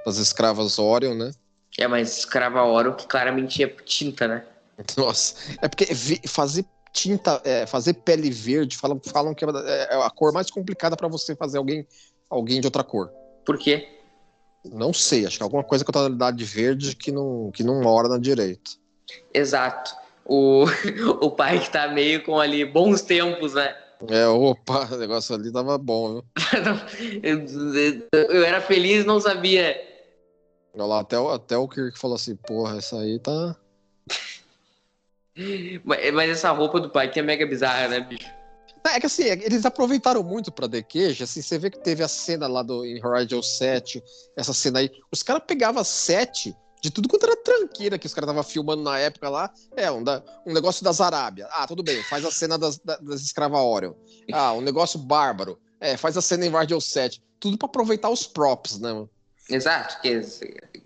[0.05, 1.31] das escravas Orion, né?
[1.79, 4.45] É, mas escrava oro que claramente é tinta, né?
[4.95, 5.87] Nossa, é porque
[6.27, 9.47] fazer tinta, é, fazer pele verde, falam, falam que é
[9.91, 11.87] é a cor mais complicada para você fazer alguém,
[12.29, 13.11] alguém de outra cor.
[13.45, 13.99] Por quê?
[14.65, 17.81] Não sei, acho que é alguma coisa com a tonalidade verde que não, que não
[17.81, 18.71] mora na direita.
[19.33, 19.95] Exato.
[20.25, 20.65] O,
[21.21, 23.75] o pai que tá meio com ali bons tempos, né?
[24.07, 26.23] É, opa, o negócio ali tava bom, viu?
[28.11, 29.79] eu, era feliz não sabia.
[30.73, 33.55] Olha lá, até, o- até o Kirk falou assim, porra, essa aí tá.
[35.83, 38.29] Mas, essa roupa do pai que é mega bizarra, né, bicho?
[38.83, 42.07] É que assim, eles aproveitaram muito pra The Cage, assim, você vê que teve a
[42.07, 44.03] cena lá do em Horizon 7,
[44.35, 48.27] essa cena aí, os caras pegavam sete de tudo quanto era tranqueira que os caras
[48.27, 52.01] estavam filmando na época lá, é, um, da, um negócio das Arábia, ah, tudo bem,
[52.01, 53.93] faz a cena das, da- das escravas Orion,
[54.33, 58.25] ah, um negócio bárbaro, é, faz a cena em Horizon 7, tudo pra aproveitar os
[58.25, 59.09] props, né, mano?
[59.47, 60.01] Exato.
[60.01, 60.21] Que,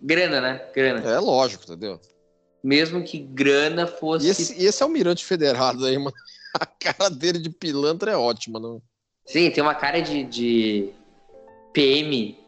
[0.01, 0.61] grana, né?
[0.75, 1.09] Grana.
[1.09, 1.99] É lógico, entendeu?
[2.65, 4.25] Mesmo que grana fosse.
[4.25, 6.15] E esse, esse almirante federado aí, mano,
[6.59, 8.81] a cara dele de pilantra é ótima, não?
[9.23, 10.91] Sim, tem uma cara de, de
[11.73, 12.39] PM,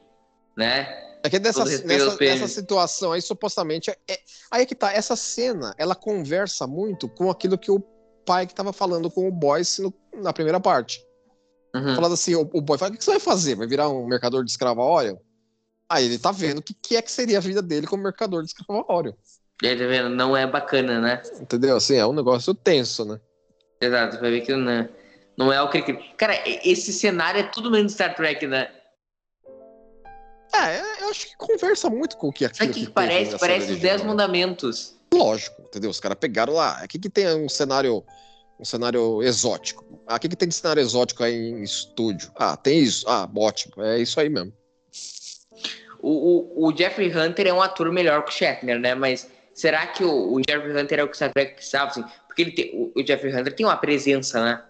[0.58, 1.06] né?
[1.24, 3.92] É que dessa, nessa, nessa situação aí, supostamente.
[3.92, 7.80] É, é- aí é que tá, essa cena, ela conversa muito com aquilo que o
[8.26, 11.00] pai que tava falando com o Boyce no- na primeira parte.
[11.76, 11.94] Uhum.
[11.94, 13.54] Falando assim, o, o boy fala, o que que você vai fazer?
[13.54, 15.20] Vai virar um mercador de escrava óleo?
[15.88, 18.42] Aí ele tá vendo o que, que é que seria a vida dele como mercador
[18.42, 19.16] de escrava óleo.
[19.62, 20.10] E aí, tá vendo?
[20.10, 21.22] Não é bacana, né?
[21.42, 21.78] Entendeu?
[21.78, 23.20] Assim, é um negócio tenso, né?
[23.82, 24.90] Exato, vai ver que não é,
[25.38, 25.82] não é o que.
[26.16, 28.70] Cara, esse cenário é tudo menos Star Trek, né?
[30.54, 32.92] É, é, eu acho que conversa muito com o que aquilo Sabe o que, que
[32.92, 33.38] parece?
[33.38, 34.04] Parece os Dez.
[34.04, 34.96] Mandamentos.
[35.14, 35.90] Lógico, entendeu?
[35.90, 36.78] Os caras pegaram lá.
[36.80, 38.04] Aqui que tem um cenário,
[38.60, 39.86] um cenário exótico.
[40.08, 42.32] Aqui que tem de cenário exótico aí em estúdio.
[42.36, 43.08] Ah, tem isso.
[43.08, 43.84] Ah, ótimo.
[43.84, 44.54] É isso aí mesmo.
[46.00, 48.96] O, o, o Jeffrey Hunter é um ator melhor que o Shatner, né?
[48.96, 51.90] Mas será que o, o Jeffrey Hunter é o que Star Trek precisava?
[51.90, 52.04] Assim?
[52.28, 54.64] Porque ele tem, o, o Jeffrey Hunter tem uma presença, né?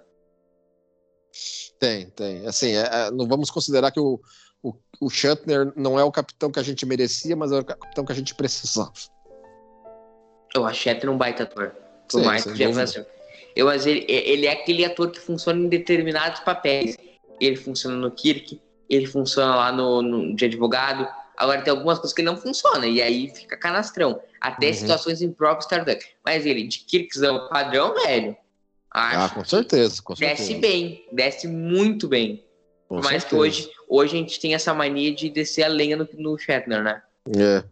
[1.78, 2.48] Tem, tem.
[2.48, 4.20] Assim, é- é, não vamos considerar que o,
[4.64, 8.06] o, o Shatner não é o capitão que a gente merecia, mas é o capitão
[8.06, 8.94] que a gente precisava.
[10.56, 11.76] Eu acho Shatner um baita ator.
[12.10, 12.86] Por Sim, mais que o Jeffrey.
[12.86, 13.08] Hunter.
[13.58, 16.96] Eu, mas ele, ele é aquele ator que funciona em determinados papéis.
[17.42, 21.08] Ele funciona no Kirk, ele funciona lá no, no de advogado.
[21.36, 24.20] Agora tem algumas coisas que não funciona, e aí fica canastrão.
[24.42, 24.74] Até Uhum.
[24.74, 26.06] situações impróprias Star Trek.
[26.26, 28.36] Mas ele, de Kirkzão padrão, velho.
[28.92, 30.62] Ah, com certeza, com que desce certeza.
[30.62, 32.44] bem, desce muito bem.
[32.88, 33.42] Com Por mais que certeza.
[33.42, 37.02] hoje, hoje a gente tem essa mania de descer a lenha no, no Shatner, né?
[37.38, 37.64] É.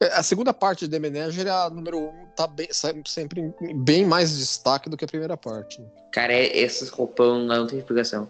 [0.00, 3.78] É, A segunda parte de The Manager, a número um, tá bem, sempre- sempre em
[3.82, 5.80] bem mais destaque do que a primeira parte.
[6.12, 8.28] Cara, é, esses roupão não tem explicação.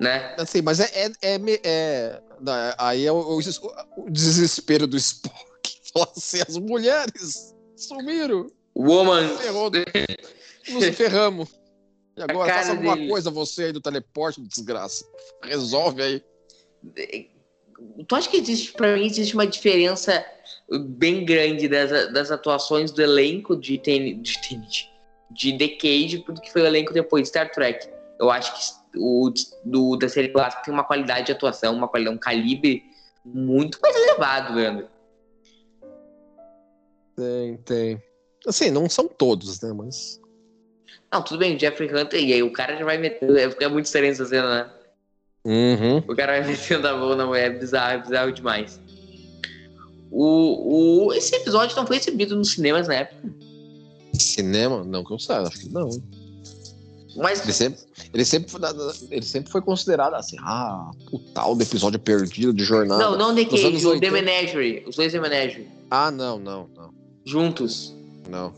[0.00, 0.34] Né?
[0.38, 3.58] Assim, mas é, é, é é- da- aí é o, o des-
[3.96, 5.46] o desespero do Spock.
[6.16, 9.28] Assim, as mulheres sumiram, Woman.
[9.38, 9.70] ferrou,
[10.68, 11.48] nos ferramos.
[12.16, 13.08] E agora faça alguma dele.
[13.08, 15.04] coisa você aí do teleporte, desgraça.
[15.42, 16.22] Resolve aí.
[18.08, 20.24] Tu acha que existe, pra mim, existe uma diferença
[20.70, 24.90] bem grande das, das atuações do elenco de Ten- de, Tenet,
[25.30, 27.86] de Decade pro que foi o elenco depois de Star Trek?
[28.18, 29.30] Eu acho que o
[29.64, 32.82] do, da série clássica tem uma qualidade de atuação, uma qualidade, um calibre
[33.24, 34.88] muito mais elevado, velho.
[37.16, 38.02] Tem, tem.
[38.46, 39.72] Assim, não são todos, né?
[39.72, 40.20] Mas.
[41.12, 43.36] Não, tudo bem, Jeffrey Hunter, e aí o cara já vai metendo.
[43.36, 44.70] É, é muito estranho essa cena, né?
[45.44, 45.98] Uhum.
[45.98, 48.80] O cara vai metendo a mão na mulher, é bizarro, é bizarro demais.
[50.10, 53.28] O, o, esse episódio não foi exibido nos cinemas na época,
[54.14, 54.82] Cinema?
[54.84, 55.90] Não que eu saiba, acho que não.
[57.16, 57.80] mas Ele sempre,
[58.14, 58.60] ele, sempre, foi-
[59.10, 63.02] ele sempre foi considerado assim, ah, o tal do episódio perdido de jornada.
[63.02, 64.10] Não, não The Cage, o The 80.
[64.10, 64.84] Menagerie.
[64.86, 65.68] Os dois The Menagerie.
[65.90, 66.90] Ah, não, não, não,
[67.26, 67.94] Juntos.
[68.30, 68.54] não.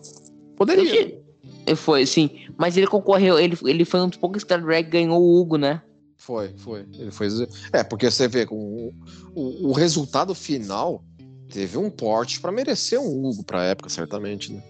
[0.57, 1.19] Poderia.
[1.67, 2.31] Ele foi, sim.
[2.57, 5.57] Mas ele concorreu, ele, ele foi um dos poucos Star Trek que ganhou o Hugo,
[5.57, 5.81] né?
[6.17, 6.85] Foi, foi.
[6.99, 7.29] Ele foi.
[7.73, 8.95] É, porque você vê com o,
[9.35, 11.05] o, o resultado final
[11.49, 14.63] teve um porte pra merecer um Hugo pra época, certamente, né?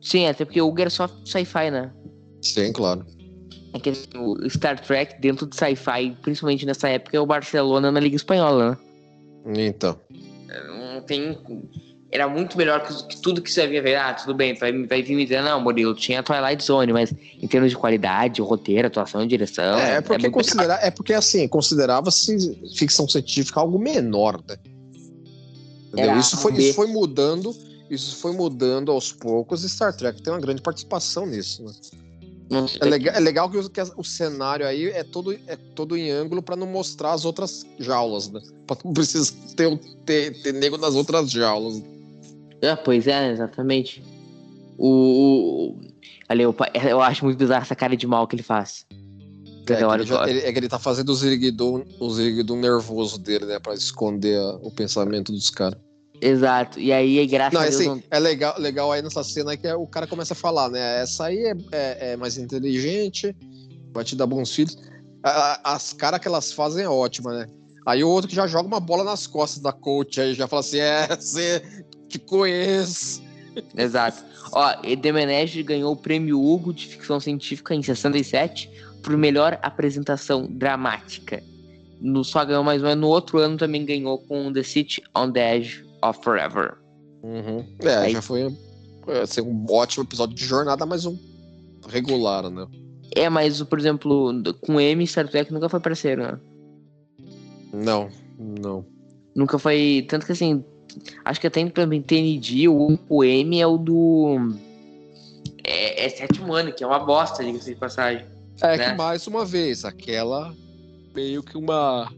[0.00, 1.92] Sim, até porque o Hugo era só sci-fi, né?
[2.40, 3.04] Sim, claro.
[3.72, 7.90] É que assim, o Star Trek dentro de sci-fi, principalmente nessa época, é o Barcelona
[7.90, 8.78] na Liga Espanhola,
[9.44, 9.66] né?
[9.66, 9.98] Então.
[10.48, 11.38] Não tem.
[12.12, 13.96] Era muito melhor que, tudo que você havia ver.
[13.96, 17.48] Ah, tudo bem, vai, vai vir me dizer, não, Murilo, tinha Twilight Zone, mas em
[17.48, 19.78] termos de qualidade, roteiro, atuação, direção.
[19.78, 24.56] É, é porque, muito considera, é porque assim, considerava-se ficção científica algo menor, né?
[26.18, 27.54] Isso, foi, isso foi mudando,
[27.90, 31.72] isso foi mudando aos poucos, e Star Trek tem uma grande participação nisso, né?
[32.80, 36.10] É legal, é legal que, o, que o cenário aí é todo, é todo em
[36.10, 38.40] ângulo pra não mostrar as outras jaulas, né?
[38.66, 41.82] Pra não precisar ter, ter, ter nego nas outras jaulas.
[42.64, 44.02] Ah, pois é, exatamente.
[44.78, 44.88] O.
[45.76, 45.92] o-
[46.28, 46.54] Ali, eu,
[46.88, 48.86] eu acho muito bizarro essa cara de mal que ele faz.
[49.68, 53.58] É que, ele, ele- é que ele tá fazendo os Ziriguidum, Ziriguidum nervoso dele, né?
[53.60, 55.78] Pra esconder a- o pensamento dos caras.
[56.20, 56.80] Exato.
[56.80, 57.76] E aí, graças Não, a Deus.
[57.76, 60.68] assim, não- é legal, legal aí nessa cena que é- o cara começa a falar,
[60.70, 61.02] né?
[61.02, 63.34] Essa aí é, é- é mais inteligente,
[63.92, 64.76] vai te dar bons filhos.
[65.22, 65.30] A-
[65.64, 67.46] a- As caras que elas fazem é ótima, né?
[67.86, 70.60] Aí o outro que já joga uma bola nas costas da coach aí, já fala
[70.60, 71.62] assim, é, você
[72.12, 73.22] te conheço.
[73.76, 74.22] Exato.
[74.52, 78.70] Ó, e The Menage ganhou o prêmio Hugo de ficção científica em 67
[79.02, 81.42] por melhor apresentação dramática.
[82.00, 85.56] No, só ganhou mais um no outro ano também ganhou com The City on the
[85.56, 86.74] Edge of Forever.
[87.80, 88.54] É, Aí- já foi
[89.06, 91.16] é, assim, um ótimo episódio de jornada, mas um
[91.88, 92.66] regular, né?
[93.14, 96.38] É, mas, por exemplo, com M, Star Trek nunca foi parceiro, né?
[97.72, 98.08] Não,
[98.38, 98.84] não.
[99.34, 100.06] Nunca foi.
[100.08, 100.64] Tanto que assim,
[101.24, 104.54] acho que até também TND, o, o M é o do.
[105.64, 108.26] É, é sétimo ano, que é uma bosta, diga-se de passagem.
[108.60, 108.90] É Né?
[108.90, 110.54] que mais uma vez, aquela
[111.14, 112.10] meio que uma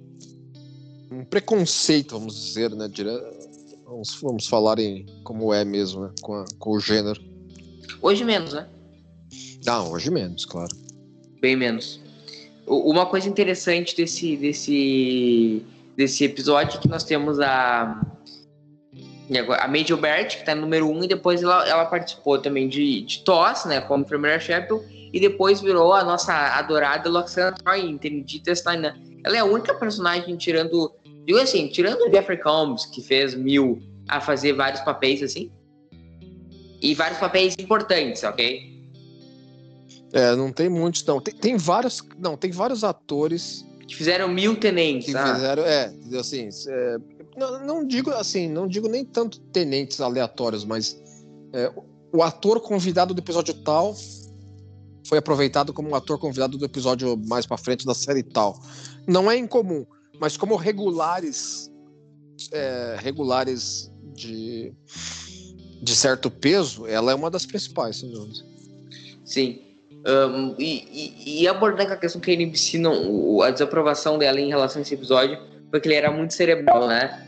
[1.10, 2.88] um preconceito, vamos dizer, né?
[3.84, 6.10] Vamos, vamos falar em como é mesmo, né?
[6.20, 7.20] Com, a, com o gênero.
[8.00, 8.66] Hoje menos, né?
[9.64, 10.74] Não, hoje menos, claro.
[11.40, 12.00] Bem menos.
[12.66, 15.62] Uma coisa interessante desse, desse,
[15.96, 18.04] desse episódio é que nós temos a.
[19.28, 21.86] e agora, A Major Bert, que tá no número 1, um, e depois ela, ela
[21.86, 23.80] participou também de, de TOS, né?
[23.80, 28.26] Como primeira Chapel, e depois virou a nossa adorada Loxana Troy em Nine.
[28.80, 28.94] né?
[29.24, 30.92] Ela é a única personagem tirando.
[31.24, 35.50] Digo assim, tirando o Jeffrey Combs, que fez mil a fazer vários papéis assim.
[36.82, 38.74] E vários papéis importantes, ok?
[40.12, 41.20] É, não tem muitos, não.
[41.20, 42.02] Tem, tem vários.
[42.18, 45.06] Não, tem vários atores Que fizeram mil tenentes.
[45.06, 45.34] que ah.
[45.34, 45.64] fizeram.
[45.64, 46.50] É, assim.
[46.68, 46.96] é,
[47.36, 50.96] não, não digo assim, não digo nem tanto tenentes aleatórios, mas
[51.52, 51.72] é,
[52.12, 53.94] o ator convidado do episódio tal
[55.06, 58.58] foi aproveitado como um ator convidado do episódio mais pra frente da série tal.
[59.06, 59.84] Não é incomum,
[60.18, 61.70] mas como regulares,
[62.52, 64.72] é, regulares de,
[65.82, 68.44] de certo peso, ela é uma das principais, sem dúvida.
[69.24, 69.60] Sim.
[70.06, 73.40] Ahn, e, e, e abordando a questão que a NBC não.
[73.42, 75.38] A desaprovação dela em relação a esse episódio
[75.74, 77.26] foi que ele era muito cerebral, né?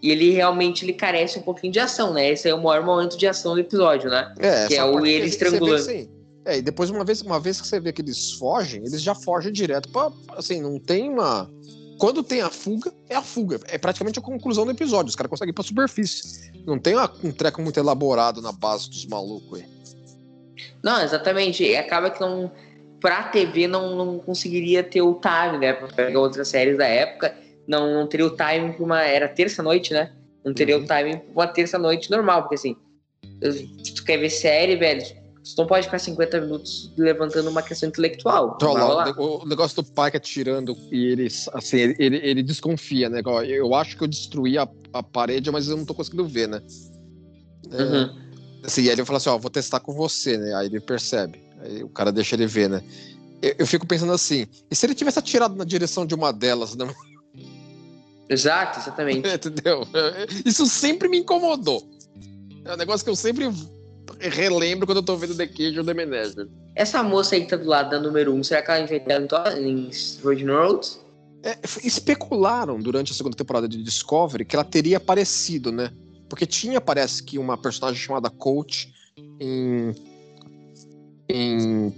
[0.00, 2.30] E ele realmente ele carece um pouquinho de ação, né?
[2.30, 4.32] Esse é o maior momento de ação do episódio, né?
[4.38, 5.74] É, Que é o ele estrangulando.
[5.74, 6.08] assim,
[6.44, 9.16] é, e depois uma vez, uma vez que você vê que eles fogem, eles já
[9.16, 11.50] fogem direto pra, assim, não tem uma
[11.98, 13.58] quando tem a fuga, é a fuga.
[13.66, 15.08] É praticamente a conclusão do episódio.
[15.08, 16.52] Os caras conseguem ir pra superfície.
[16.64, 19.66] Não tem uma- um treco muito elaborado na base dos malucos aí.
[20.80, 21.64] Não, exatamente.
[21.64, 22.52] E acaba que não.
[23.00, 25.72] Pra TV não, não conseguiria ter o time, né?
[25.72, 27.34] Pra pegar outras séries da época.
[27.68, 29.02] Não, não teria o time pra uma.
[29.02, 30.10] Era terça-noite, né?
[30.44, 30.84] Não teria Uhum.
[30.84, 32.76] o time pra uma terça-noite normal, porque assim.
[33.84, 37.88] Se tu quer ver série, velho, tu não pode ficar 50 minutos levantando uma questão
[37.88, 38.58] intelectual.
[38.60, 39.16] Rolar.
[39.18, 43.20] o, o negócio do pai que atirando e ele, assim, ele, ele, ele desconfia, né?
[43.46, 46.62] Eu acho que eu destruí a, a parede, mas eu não tô conseguindo ver, né?
[47.70, 48.28] É, Uhum.
[48.64, 50.54] Assim, e aí ele fala assim, ó, vou testar com você, né?
[50.54, 51.40] Aí ele percebe.
[51.60, 52.82] Aí o cara deixa ele ver, né?
[53.40, 56.74] Eu, eu fico pensando assim, e se ele tivesse atirado na direção de uma delas,
[56.74, 56.86] né?
[58.28, 59.26] Exato, exatamente.
[59.28, 59.86] Entendeu?
[60.44, 61.82] Isso sempre me incomodou.
[62.64, 63.50] É um negócio que eu sempre
[64.20, 66.48] relembro quando eu tô vendo The Cage ou The Manager.
[66.74, 69.40] Essa moça aí que tá do lado da número 1, um, será que ela inventou
[69.56, 69.90] em
[70.22, 71.00] Virgin Roads?
[71.42, 75.90] É, especularam durante a segunda temporada de Discovery que ela teria aparecido, né?
[76.28, 78.92] Porque tinha, parece que, uma personagem chamada Coach
[79.40, 79.94] em.
[81.28, 81.94] em.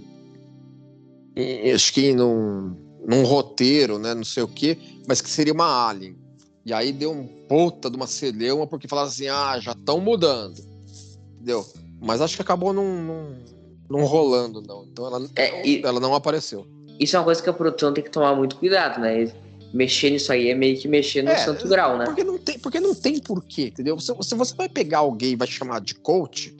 [1.35, 2.75] em- acho que num,
[3.05, 4.13] num roteiro, né?
[4.13, 4.77] Não sei o quê,
[5.07, 6.15] mas que seria uma alien.
[6.65, 10.59] E aí deu um puta de uma celeuma porque falaram assim: ah, já estão mudando.
[11.35, 11.65] Entendeu?
[11.99, 13.35] Mas acho que acabou não, não,
[13.89, 14.83] não rolando, não.
[14.85, 16.65] Então ela, É, e- ela não apareceu.
[16.99, 19.31] Isso é uma coisa que a produção tem que tomar muito cuidado, né?
[19.73, 22.05] Mexer nisso aí é meio que mexer no É, santo grau, né?
[22.05, 23.99] Porque não tem, porque não tem porquê, entendeu?
[23.99, 26.55] Se, se você vai pegar alguém e vai chamar de coach,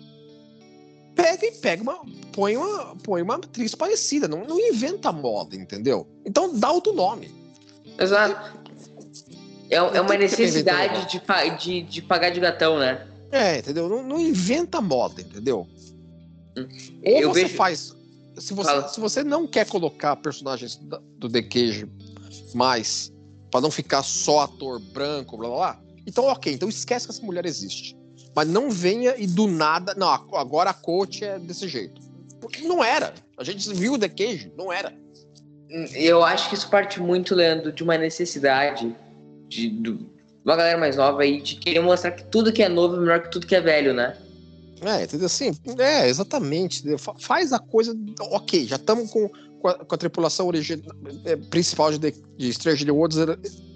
[1.16, 2.00] pega e pega uma.
[2.32, 6.08] Põe uma, põe uma atriz parecida, não, não inventa moda, entendeu?
[6.26, 7.30] Então dá outro nome.
[8.00, 8.61] Exato.
[9.72, 13.08] É, é uma necessidade inventando de, de, de pagar de gatão, né?
[13.32, 13.88] É, entendeu?
[13.88, 15.66] Não, não inventa moda, entendeu?
[16.58, 16.66] Ou
[17.04, 17.96] Eu você vejo- faz.
[18.38, 18.88] Se você, Fala.
[18.88, 20.76] se você não quer colocar personagens
[21.18, 21.88] do The Cage
[22.54, 23.12] mais,
[23.50, 27.26] pra não ficar só ator branco, blá blá blá, então ok, então esquece que essa
[27.26, 27.96] mulher existe.
[28.36, 29.94] Mas não venha e do nada.
[29.96, 32.02] Não, agora a coach é desse jeito.
[32.40, 33.14] Porque não era.
[33.38, 34.94] A gente viu o The Cage, não era.
[35.94, 38.94] Eu acho que isso parte muito, Leandro, de uma necessidade
[39.52, 40.10] de, do-
[40.44, 43.22] uma galera mais nova aí de querer mostrar que tudo que é novo é melhor
[43.22, 44.18] que tudo que é velho, né?
[44.82, 45.28] É, entendeu?
[45.28, 46.84] Assim, é, exatamente.
[47.20, 47.96] Faz a coisa.
[48.20, 49.30] Ok, já estamos com,
[49.62, 50.84] com, a, a tripulação origi-
[51.26, 53.20] é, principal de, de Stranger Worlds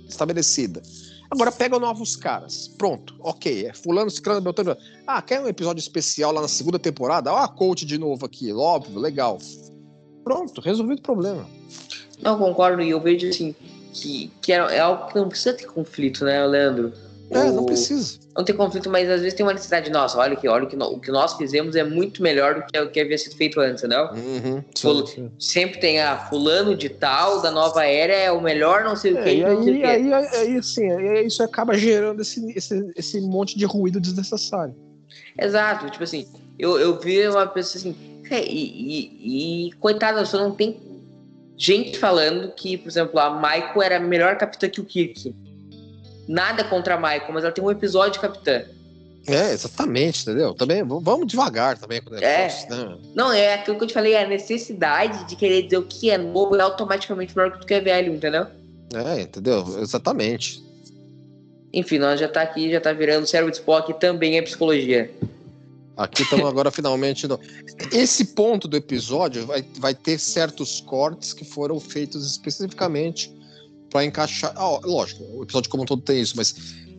[0.10, 0.82] estabelecida.
[1.30, 2.68] Agora pega novos caras.
[2.70, 3.68] Pronto, ok.
[3.68, 4.76] É fulano, ciclano, beltrano.
[5.06, 7.32] Ah, quer um episódio especial lá na segunda temporada?
[7.32, 8.52] Ah, coach de novo aqui.
[8.52, 9.38] Óbvio, legal.
[10.24, 11.46] Pronto, resolvido o problema.
[12.22, 13.54] Não, concordo, e eu vejo assim,
[14.02, 16.94] que, que é, é algo que não precisa ter conflito, né, Leandro?
[17.32, 18.20] É, O- não precisa.
[18.38, 20.88] Não tem conflito, mas às vezes tem uma necessidade, nossa, olha que, olha que no-
[20.94, 23.82] o que nós fizemos é muito melhor do que o que havia sido feito antes,
[23.84, 24.10] entendeu?
[24.12, 28.96] Uhum, Ful- Sempre tem a fulano de tal, da nova era, é o melhor, não
[28.96, 32.22] sei o que, É, e sei o aí, aí, aí, assim, aí isso acaba gerando
[32.22, 34.76] esse, esse, esse monte de ruído desnecessário.
[35.40, 36.28] Exato, tipo assim,
[36.60, 37.96] eu, eu vi uma pessoa assim,
[38.32, 40.78] e, e, e coitada, só não tem
[41.58, 45.34] gente falando que, por exemplo, a Michael era melhor capitã que o Kirk.
[46.28, 48.64] Nada contra a Michael, mas ela tem um episódio de capitã.
[49.28, 50.54] É, exatamente, entendeu?
[50.54, 52.44] Também vamos devagar também com o É.
[52.44, 52.98] negócio, né?
[53.16, 56.12] Não, é aquilo que eu te falei, é a necessidade de querer dizer o que
[56.12, 58.46] é novo é automaticamente melhor que o que é velho, entendeu?
[58.94, 59.66] É, entendeu?
[59.82, 60.64] Exatamente.
[61.74, 65.12] Enfim, nós já tá aqui, já tá virando cérebro de Spock também é psicologia.
[65.98, 67.28] Aqui estamos agora finalmente.
[67.28, 67.40] No...
[67.92, 73.34] Esse ponto do episódio vai, vai ter certos cortes que foram feitos especificamente
[73.90, 74.54] para encaixar.
[74.56, 76.54] Ah, lógico, o episódio como um todo tem isso, mas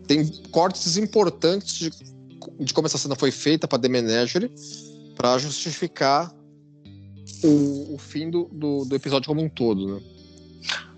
[0.07, 1.91] tem cortes importantes de,
[2.61, 4.51] de como essa cena foi feita para The Menagerie
[5.15, 6.35] para justificar
[7.45, 10.01] o, o fim do, do, do, episódio como um todo, né?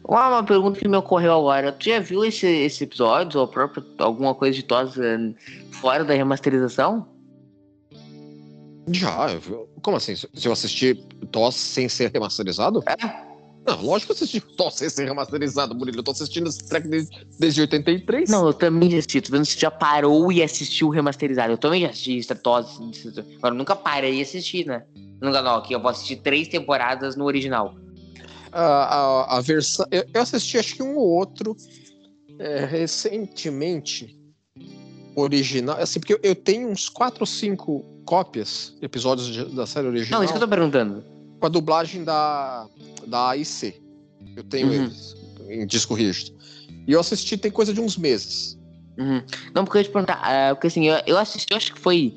[0.05, 1.73] Uma, uma pergunta que me ocorreu agora.
[1.73, 5.03] Tu já viu esse, esse episódio ou próprio, alguma coisa de Tosa
[5.73, 7.18] fora da remasterização?
[8.93, 9.29] Já,
[9.83, 10.15] como assim?
[10.17, 10.97] Se eu assistir
[11.31, 12.83] TOS sem ser remasterizado?
[12.87, 13.29] É.
[13.67, 15.99] Não, lógico que eu assisti TOS sem ser remasterizado, Murilo.
[15.99, 18.31] Eu tô assistindo esse track desde, desde 83.
[18.31, 19.21] Não, eu também já assisti.
[19.21, 21.53] Tô vendo se já parou e assistiu o remasterizado.
[21.53, 22.81] Eu também já assisti TOS.
[23.37, 24.85] Agora, eu nunca parei e assisti, né?
[25.21, 27.75] Nunca não, aqui eu vou assistir três temporadas no original.
[28.51, 29.85] A, a, a versão.
[29.91, 31.55] Eu, eu, assisti acho que um ou outro
[32.39, 34.17] é, recentemente.
[35.15, 35.77] Original.
[35.79, 40.19] Assim, porque eu, eu tenho uns quatro ou cinco cópias, episódios de, da série original.
[40.19, 41.05] Não, isso que eu tô perguntando.
[41.39, 42.67] Com a dublagem da,
[43.07, 43.75] da AIC.
[44.35, 44.73] Eu tenho uhum.
[44.73, 45.15] eles
[45.51, 46.35] em disco rígido.
[46.87, 48.59] E eu assisti tem coisa de uns meses.
[48.99, 49.23] Uhum.
[49.55, 51.79] Não, porque eu ia te perguntar, uh, porque assim, eu, eu assisti, eu acho que
[51.79, 52.15] foi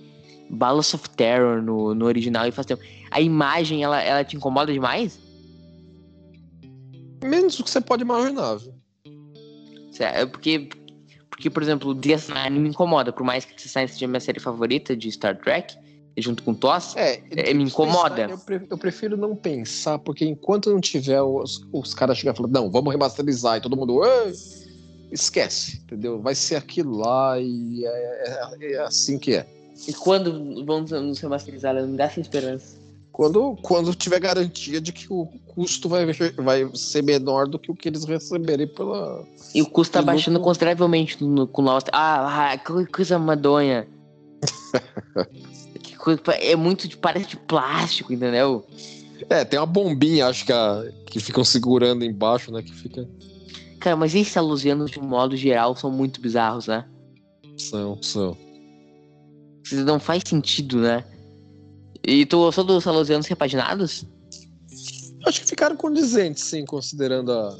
[0.50, 2.82] Balance of Terror no, no original e faz tempo.
[3.12, 5.20] A imagem, ela, ela te incomoda demais?
[7.22, 8.74] Menos do que você pode imaginar, viu?
[10.00, 10.70] É porque,
[11.42, 14.96] porque, por exemplo, o DS9 me incomoda, por mais que DS9 seja minha série favorita
[14.96, 15.76] de Star Trek,
[16.20, 18.30] junto com TOS, é, é, me incomoda.
[18.70, 22.92] Eu, prefiro não pensar, porque enquanto não tiver os, os caras chegando falando, não, vamos
[22.92, 24.00] remasterizar, e todo mundo,
[25.12, 26.22] esquece, entendeu?
[26.22, 29.48] Vai ser aquilo lá e é, é, é assim que é.
[29.88, 32.80] E quando vamos nos remasterizar, não me dá essa esperança.
[33.12, 36.06] Quando, quando tiver garantia de que o custo vai,
[36.38, 39.26] vai ser menor do que o que eles receberem pela.
[39.54, 41.88] E o custo tá baixando consideravelmente no, com Lost.
[41.92, 43.88] Ah, ah, que coisa madonha.
[45.84, 48.66] que coisa, é muito de parece de plástico, entendeu?
[49.30, 52.62] É, tem uma bombinha, acho que, a, que ficam segurando embaixo, né?
[52.64, 53.08] Que fica.
[53.80, 56.86] Cara, mas esses alusianos, de um modo geral, são muito bizarros, né?
[57.58, 58.38] São, são.
[59.72, 61.04] Não faz sentido, né?
[62.04, 64.06] E tu gostou dos salosianos repaginados?
[65.26, 67.56] Acho que ficaram condizentes, sim, considerando a,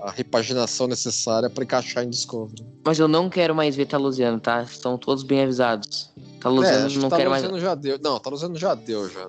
[0.00, 2.64] a repaginação necessária para encaixar em Discovery.
[2.84, 4.62] Mas eu não quero mais ver Talusiano, tá?
[4.62, 6.10] Estão todos bem avisados.
[6.40, 7.42] Talusiano é, não quero mais.
[7.60, 7.98] já deu.
[8.02, 9.28] Não, Talusiano já deu, já.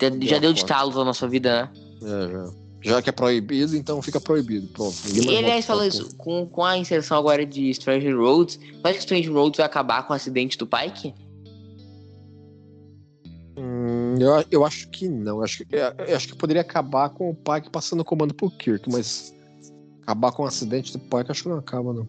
[0.00, 1.70] Já, já deu de talos na nossa vida, né?
[2.02, 2.62] É, já.
[2.84, 4.66] Já que é proibido, então fica proibido.
[4.68, 4.96] Pronto.
[5.06, 9.28] E aliás, falou isso, com, com a inserção agora de Strange Roads, acho que Strange
[9.28, 11.14] Roads vai acabar com o acidente do Pike?
[14.20, 15.38] Eu, eu acho que não.
[15.38, 18.50] Eu acho que, eu acho que poderia acabar com o Pike passando o comando pro
[18.50, 19.34] Kirk, mas
[20.02, 22.08] acabar com o acidente do Pike acho que não acaba, não.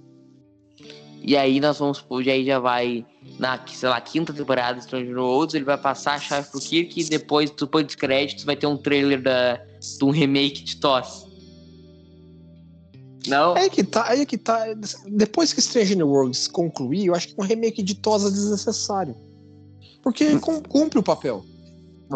[1.25, 3.05] E aí nós vamos, e aí já vai
[3.39, 6.99] na, sei lá, quinta temporada de Stranger Worlds, ele vai passar a chave pro Kirk
[6.99, 11.25] e depois, depois dos créditos, vai ter um trailer da, de um remake de TOS.
[13.25, 13.55] Não?
[13.55, 14.65] É que tá, é que tá.
[15.07, 19.15] Depois que Stranger Worlds concluir, eu acho que um remake de TOS é desnecessário.
[20.01, 20.61] Porque hum.
[20.67, 21.45] cumpre o papel.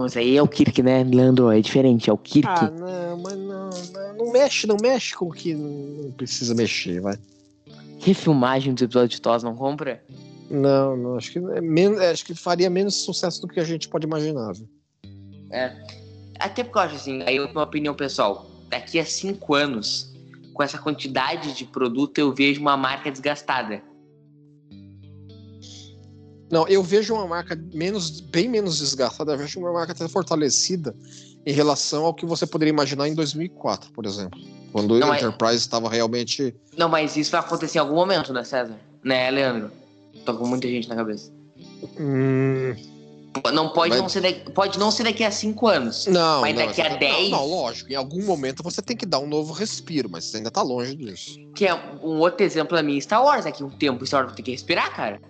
[0.02, 1.52] Mas aí é o Kirk, né, Leandro?
[1.52, 2.48] É diferente, é o Kirk.
[2.48, 7.02] Ah, não, mas não, não, não mexe, não mexe com o que não precisa mexer,
[7.02, 7.18] vai.
[8.00, 10.04] Refilmagem dos episódios de TOS não compra?
[10.52, 13.90] Não, não, acho que, é menos, acho que faria menos sucesso do que a gente
[13.90, 14.54] pode imaginar.
[14.54, 14.70] Viu?
[15.52, 15.76] É.
[16.40, 20.14] Até porque eu acho assim, aí uma opinião pessoal, daqui a cinco anos,
[20.54, 23.82] com essa quantidade de produto, eu vejo uma marca desgastada.
[26.50, 30.96] Não, eu vejo uma marca menos, bem menos desgastada, eu vejo uma marca até fortalecida
[31.46, 34.40] em relação ao que você poderia imaginar em 2004, por exemplo.
[34.72, 36.56] Quando a Enterprise estava realmente.
[36.78, 38.76] Não, mas isso vai acontecer em algum momento, né, César?
[39.04, 39.72] Né, Leandro?
[40.26, 41.32] Tô com muita gente na cabeça.
[42.00, 42.76] Hum...
[43.54, 46.08] Não pode, não ser daqui, pode não ser daqui a cinco anos.
[46.08, 47.30] Não, mas não, daqui a dez.
[47.30, 47.92] Não, não, lógico.
[47.92, 50.96] Em algum momento você tem que dar um novo respiro, mas você ainda tá longe
[50.96, 51.38] disso.
[51.54, 53.46] Que é um outro exemplo da minha Star Wars.
[53.46, 55.22] Daqui um tempo Star Wars vai ter que respirar, cara.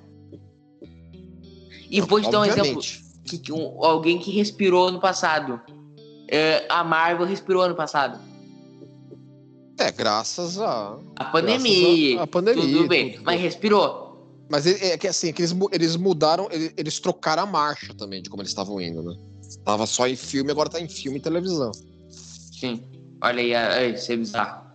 [1.90, 2.82] E vou te dar um exemplo.
[3.26, 5.60] Que, um, alguém que respirou no passado.
[6.30, 8.20] É, a Marvel respirou ano passado.
[9.80, 10.98] É, graças a.
[11.16, 12.20] A pandemia.
[12.20, 12.64] A, a, pandemia.
[12.64, 14.08] Tudo bem, tudo mas respirou.
[14.50, 18.22] Mas é, é que assim, é que eles, eles mudaram, eles, trocaram a marcha também
[18.22, 19.16] de como eles estavam indo, né?
[19.64, 21.72] Tava só em filme, agora tá em filme e televisão.
[22.10, 22.84] Sim.
[23.22, 24.67] Olha aí, aí isso é bizarro.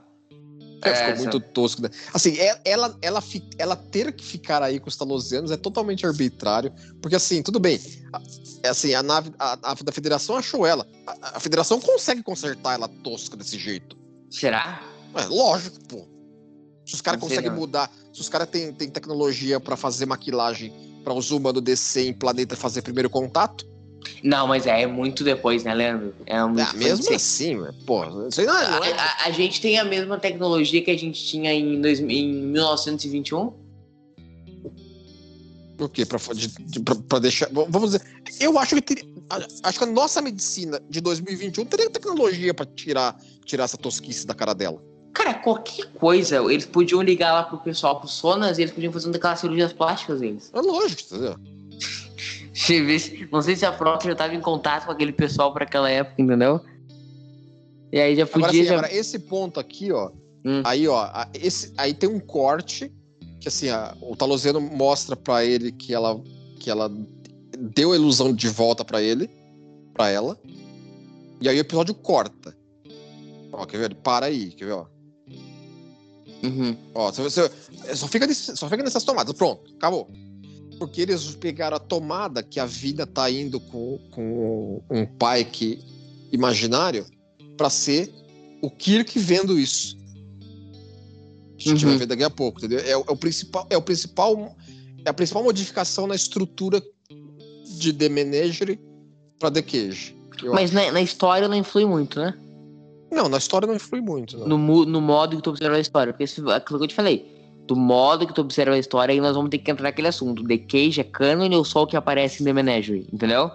[0.89, 1.83] É, ficou muito tosco.
[1.83, 1.91] Né?
[2.13, 3.23] Assim, é, ela, ela,
[3.59, 6.73] ela ter que ficar aí com os talosianos é totalmente arbitrário.
[7.01, 7.81] Porque, assim, tudo bem.
[8.65, 10.87] Assim, a nave a, a da federação achou ela.
[11.07, 13.97] A, a, federação consegue consertar ela tosca desse jeito.
[14.31, 14.83] Será?
[15.15, 16.09] É, lógico, pô.
[16.85, 17.59] Se os caras conseguem não.
[17.59, 20.73] mudar, se os caras têm tecnologia pra fazer maquilagem
[21.05, 23.67] para os humanos descer em planeta e fazer primeiro contato,
[24.23, 26.15] Não, mas é, é muito depois, né, Leandro?
[26.27, 27.71] É um ah, mesmo assim, né?
[27.87, 31.25] pô, não não é- A, a- a gente tem a mesma tecnologia que a gente
[31.25, 33.53] tinha em, dois, em 1921?
[35.79, 36.07] o quê?
[36.07, 37.49] Pra, de, de- pra- pra deixar.
[37.51, 38.03] Vamos dizer.
[38.39, 42.65] Eu acho que teria, a- acho que a nossa medicina de 2021 teria tecnologia pra
[42.65, 44.81] tirar, tirar essa tosquice da cara dela.
[45.13, 49.15] Cara, qualquer coisa, eles podiam ligar lá pro pessoal, pro Sonas, e eles podiam fazer
[49.15, 50.51] aquelas cirurgias plásticas deles.
[50.55, 51.37] É lógico, entendeu?
[52.67, 55.91] Se- Não sei se a Frota já tava em contato com aquele pessoal pra aquela
[55.91, 56.61] época, entendeu?
[57.93, 58.47] E aí já podia.
[58.47, 60.11] Agora, assim, já- agora, esse ponto aqui, ó.
[60.45, 60.63] Hum.
[60.65, 62.93] Aí, ó, esse, aí tem um corte
[63.41, 66.21] que assim, a- o Talozeno mostra pra ele que ela,
[66.61, 66.91] que ela
[67.59, 69.29] deu a ilusão de volta pra ele,
[69.93, 70.39] pra ela.
[71.41, 72.57] E aí o episódio corta.
[73.53, 73.95] Ó, quer ver?
[73.97, 74.87] Para aí, quer ver, ó.
[76.45, 76.77] Uhum.
[76.95, 77.51] Ó, você, você-
[77.95, 79.33] só, fica nesse- só fica nessas tomadas.
[79.35, 80.09] Pronto, acabou.
[80.79, 85.79] Porque eles pegaram a tomada que a vida tá indo com, com um pai que
[86.33, 87.07] imaginário
[87.57, 88.13] pra ser
[88.61, 89.97] o Kirk vendo isso.
[91.59, 91.91] A gente Uhum.
[91.91, 92.81] vai ver daqui a pouco, entendeu?
[92.81, 94.57] É, é o principal, é o principal,
[95.05, 96.83] é a principal modificação na estrutura
[97.79, 98.81] de The Menagerie
[99.39, 100.17] pra The Cage.
[100.53, 102.35] Mas na, na história não influi muito, né?
[103.13, 104.39] Não, na história não influi muito.
[104.39, 104.59] Não.
[104.59, 106.13] No, no modo que tu observa a história.
[106.13, 107.31] Porque esse, aquilo que eu te falei.
[107.67, 110.45] Do modo que tu observa a história, aí nós vamos ter que entrar naquele assunto.
[110.45, 113.51] The Cage é canon ou só o que aparece em The Menagerie, entendeu?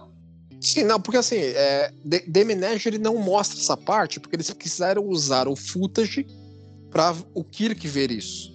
[0.59, 5.05] Sim, não, porque assim, é, The, The Menagerie não mostra essa parte, porque eles quiseram
[5.07, 6.25] usar o footage
[6.89, 8.51] pra o Kirk ver isso.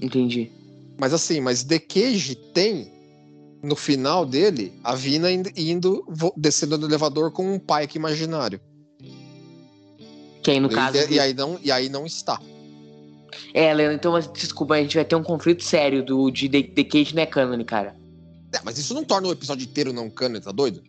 [0.00, 0.50] Entendi.
[0.98, 2.90] Mas assim, mas The Cage tem,
[3.62, 6.06] no final dele, a Vina indo,
[6.36, 8.60] descendo do elevador com um pai que imaginário.
[10.42, 11.12] Que aí no e, caso.
[11.12, 12.40] e aí não, e aí não está.
[13.52, 16.62] É, Leandro, então, mas, desculpa, a gente vai ter um conflito sério do, de The,
[16.62, 17.96] The Cage não é canon, cara.
[18.54, 20.82] É, mas isso não torna o episódio inteiro não canon, tá doido?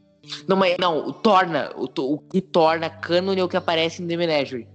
[0.48, 1.72] Não, mas não, o torna.
[1.76, 4.68] O, o que torna canon é o que aparece em The Menagerie.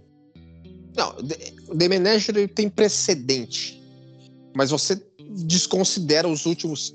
[0.96, 1.36] Não, The,
[1.78, 3.80] The Menagerie tem precedente.
[4.54, 5.00] Mas você
[5.30, 6.94] desconsidera os últimos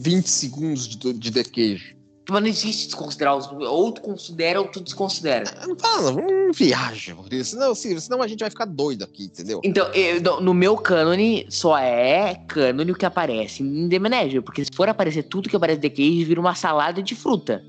[0.00, 1.96] 20 segundos de, de The Cage.
[2.30, 3.46] Mas não existe desconsiderar os.
[3.50, 5.44] Ou tu considera ou tu desconsidera.
[5.66, 7.16] Não fala, não viaja.
[7.44, 9.60] Senão, senão a gente vai ficar doido aqui, entendeu?
[9.64, 14.40] Então, eu- no- meu cânone, só é cânone o que aparece em The Menagerie.
[14.40, 17.62] Porque se for aparecer tudo que aparece em The Cage, vira uma salada de fruta.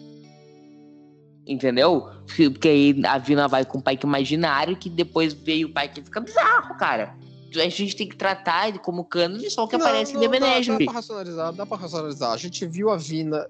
[1.47, 2.07] Entendeu?
[2.36, 5.74] Porque aí a Vina vai com o pai que é imaginário, que depois veio o
[5.74, 7.16] pai que fica bizarro, cara.
[7.55, 10.30] A gente tem que tratar ele como cânone só o que Não, aparece não, em
[10.30, 10.45] The dá-.
[10.78, 12.32] Dá, pra racionalizar, dá pra racionalizar.
[12.32, 13.45] A gente viu a Vina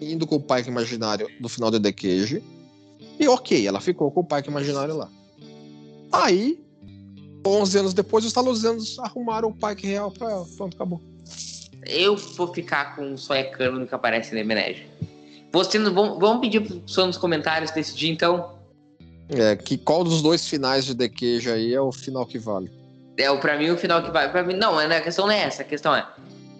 [0.00, 2.42] indo com o pai que é imaginário no final de The Cage.
[3.18, 5.08] E ok, ela ficou com o pai que é imaginário lá.
[6.12, 6.58] Aí,
[7.46, 10.46] 11 anos depois, os talusianos arrumaram o pai que é real pra ela.
[10.56, 11.00] Pronto, acabou.
[11.86, 14.86] Eu vou ficar com só é cânone que aparece em The Menagerie.
[15.52, 18.54] Você, não- vamos, vamos pedir pro pessoal nos comentários decidir, então.
[19.30, 22.70] É, que qual dos dois finais de The Cage aí é o final que vale?
[23.16, 24.30] É, o- pra mim, o final que vai.
[24.30, 25.62] Pra mim, não, a questão não é essa.
[25.62, 26.06] A questão é: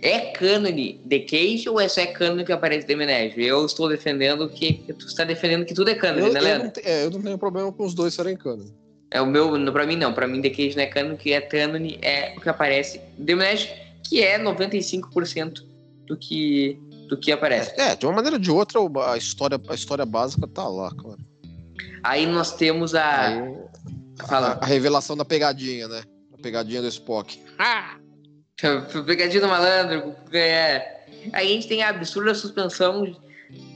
[0.02, 3.46] é cânone The Cage ou é só é cânone que aparece The Menagerie?
[3.46, 6.64] Eu estou defendendo que, tu está defendendo que tudo é cânone, Eu, né, eu, Leandro?
[6.66, 8.66] não, te- é, eu não tenho problema com os dois serem canon.
[9.10, 9.56] É o meu.
[9.58, 10.12] no- Pra mim, não.
[10.12, 12.98] Pra mim, The Cage não é cânone, o que é cânone é o que aparece
[13.24, 13.74] The Menagerie,
[14.08, 15.62] que é 95%
[16.06, 16.78] do que,
[17.08, 17.72] do que aparece.
[17.80, 18.80] É, de uma maneira ou de outra,
[19.12, 21.18] a história, a história básica tá lá, claro.
[22.02, 23.28] Aí nós temos a.
[23.28, 23.54] Aí,
[24.28, 26.02] a, a revelação da pegadinha, né?
[26.32, 27.38] A pegadinha do Spock.
[29.06, 31.04] Pegadinha do malandro, é.
[31.32, 33.16] Aí a gente tem a absurda suspensão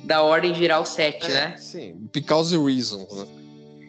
[0.05, 1.57] da ordem geral 7, É, né?
[1.57, 3.07] Sim, because reason.
[3.12, 3.26] Né?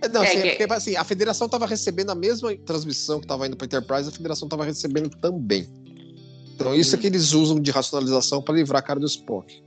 [0.03, 3.25] É, Não, É assim, que- porque, assim, a federação tava recebendo a mesma transmissão que
[3.27, 5.67] tava indo pra Enterprise, a federação tava recebendo também.
[6.53, 9.63] Então isso é que eles usam de racionalização pra livrar a cara do Spock.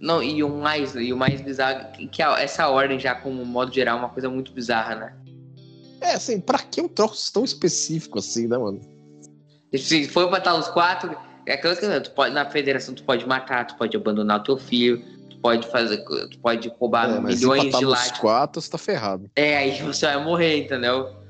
[0.00, 3.44] Não, e o mais, e o mais bizarro, que- que a- essa ordem já como
[3.44, 5.16] modo geral é uma coisa muito bizarra, né?
[6.00, 8.80] É, assim, pra que um troço tão específico assim, né, mano?
[9.76, 11.16] Se for matar os quatro,
[11.46, 14.56] é aquela coisa, tu pode, na federação tu pode matar, tu pode abandonar o teu
[14.58, 15.98] filho, tu pode fazer,
[16.30, 18.18] tu pode roubar É, milhões de nos latas.
[18.18, 19.30] quatro, você tá ferrado.
[19.36, 21.10] É, aí você vai morrer, entendeu?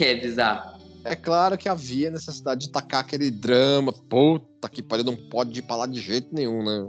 [0.00, 0.78] É bizarro.
[1.04, 3.92] É claro que havia necessidade de tacar aquele drama.
[3.92, 6.88] Puta que pariu, não pode ir pra lá de jeito nenhum, né?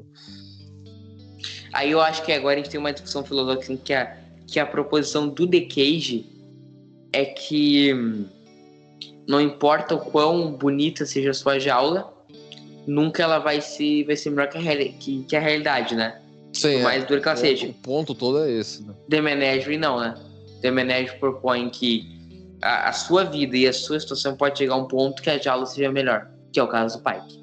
[1.73, 4.65] Aí eu acho que agora a gente tem uma discussão filosófica que, a, que a
[4.65, 6.25] proposição do The Cage
[7.13, 8.25] é que hum,
[9.31, 12.13] não importa o quão bonita seja a sua jaula,
[12.85, 16.19] nunca ela vai ser, vai ser melhor que a, reali- que, que a realidade, né?
[16.51, 17.67] Sim, Por mais dura que ela o, seja.
[17.67, 18.93] o ponto todo é esse, né?
[19.09, 20.15] The Menagerie não, né?
[20.61, 22.05] The Menagerie propõe que
[22.61, 25.37] a, a, sua vida e a sua situação pode chegar a um ponto que a
[25.37, 27.39] jaula seja melhor, que é o caso do Pike.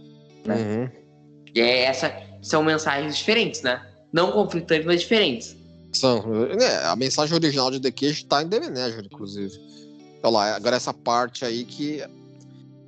[0.47, 0.57] Né?
[0.57, 0.91] Uhum.
[1.55, 3.81] E é essa, são mensagens diferentes, né?
[4.13, 5.57] Não conflitantes, mas diferentes.
[5.95, 6.23] São.
[6.61, 9.59] É, a mensagem original de The Cage tá em The Manager, inclusive.
[10.23, 12.03] Olha lá, agora essa parte aí que.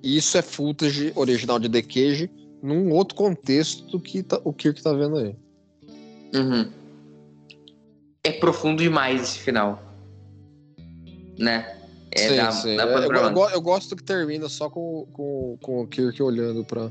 [0.02, 2.30] Isso é footage original de The Cage
[2.62, 5.36] num outro contexto que tá, o Kirk tá vendo aí.
[6.34, 6.70] Uhum.
[8.22, 9.82] É profundo demais esse final.
[11.38, 11.76] Né?
[12.12, 12.78] É, sim, dá, sim.
[12.78, 16.90] É, eu, eu, eu, gosto que termina só com, com, com o Kirk olhando pra.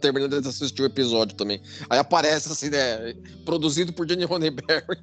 [0.00, 1.60] Terminando de assistir o episódio também.
[1.88, 3.14] Aí aparece assim, né?
[3.44, 4.98] Produzido por Jenny Roddenberry.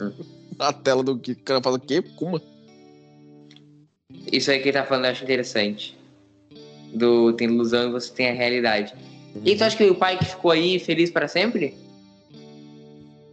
[0.00, 0.12] Hum.
[0.58, 1.42] Na tela do Kirk.
[1.42, 2.02] O cara fala, o quê?
[2.16, 2.40] Como?
[4.32, 5.96] Isso aí que ele tá falando eu acho interessante.
[6.92, 8.94] Do tem ilusão e você tem a realidade.
[9.34, 9.42] Uhum.
[9.44, 11.76] E tu acha que o pai que ficou aí feliz para sempre?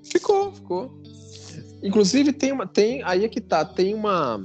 [0.04, 0.92] Ficou, ficou.
[1.84, 2.68] Inclusive tem uma.
[2.68, 4.44] Tem, aí é que tá, tem uma.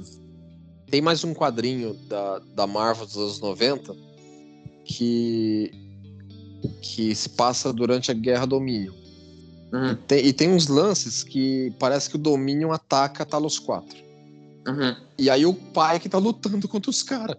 [0.89, 3.95] Tem mais um quadrinho da, da Marvel dos anos 90
[4.85, 5.71] que.
[6.81, 8.93] que se passa durante a Guerra Dominion.
[9.73, 9.91] Uhum.
[9.91, 14.06] E, tem, e, tem, uns lances que parece que o Dominion ataca Talos 4.
[14.67, 14.95] Uhum.
[15.17, 17.37] E aí o pai é que tá lutando contra os caras.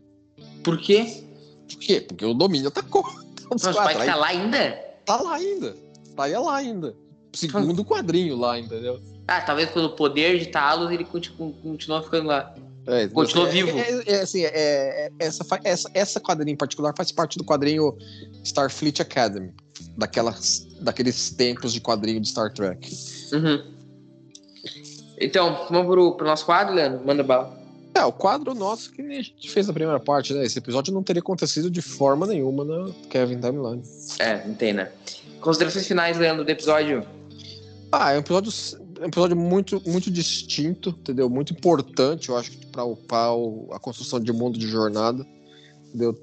[0.64, 1.22] Por quê?
[1.68, 2.00] Por quê?
[2.00, 3.04] Porque o Domínio atacou.
[3.50, 4.70] Mas o pai tá lá ainda?
[5.04, 5.76] Tá lá ainda.
[6.16, 6.96] Tá aí lá ainda.
[7.32, 9.00] Segundo quadrinho lá, entendeu?
[9.26, 12.54] Ah, talvez pelo poder de Talos ele continua ficando lá.
[12.86, 13.78] É, continua é, vivo.
[13.78, 17.96] É, é, assim, é, é, essa, essa, essa quadrinho em particular faz parte do quadrinho
[18.42, 19.52] Starfleet Academy.
[19.96, 22.90] Daquelas, daqueles tempos de quadrinho de Star Trek.
[23.32, 23.77] Uhum.
[25.20, 27.04] Então, vamos pro, pro nosso quadro, Leandro?
[27.04, 27.58] Manda bala.
[27.94, 30.44] É, o quadro nosso que a gente fez a primeira parte, né?
[30.44, 33.82] Esse episódio não teria acontecido de forma nenhuma na Kevin Timeline.
[34.20, 34.92] É, não tem, né?
[35.40, 37.04] Considerações finais, Leandro, do episódio?
[37.90, 38.52] Ah, é um episódio,
[39.00, 41.28] é um episódio muito, muito distinto, entendeu?
[41.28, 43.30] Muito importante, eu acho, para upar
[43.72, 45.26] a construção de mundo de jornada,
[45.88, 46.16] entendeu?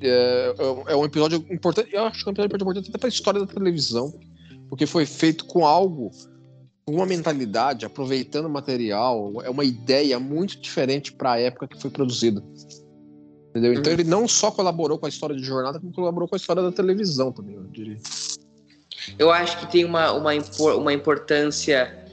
[0.00, 3.08] É, é, é um episódio importante, eu acho que é um episódio importante até para
[3.08, 4.12] a história da televisão,
[4.68, 6.10] porque foi feito com algo
[6.86, 11.90] uma mentalidade, aproveitando o material, é uma ideia muito diferente para a época que foi
[11.90, 12.42] produzido.
[13.50, 13.74] Entendeu?
[13.74, 14.00] Então uhum.
[14.00, 16.72] ele não só colaborou com a história de jornada, como colaborou com a história da
[16.72, 17.98] televisão também, eu diria.
[19.18, 20.32] Eu acho que tem uma, uma,
[20.76, 22.06] uma importância.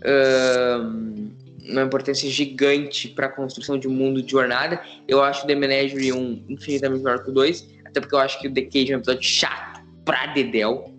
[0.00, 1.30] Uh,
[1.68, 4.82] uma importância gigante para a construção de um mundo de jornada.
[5.06, 8.40] Eu acho o The Menagerie um infinitamente melhor que o 2, até porque eu acho
[8.40, 10.92] que o The Cage é um episódio chato pra Dedel.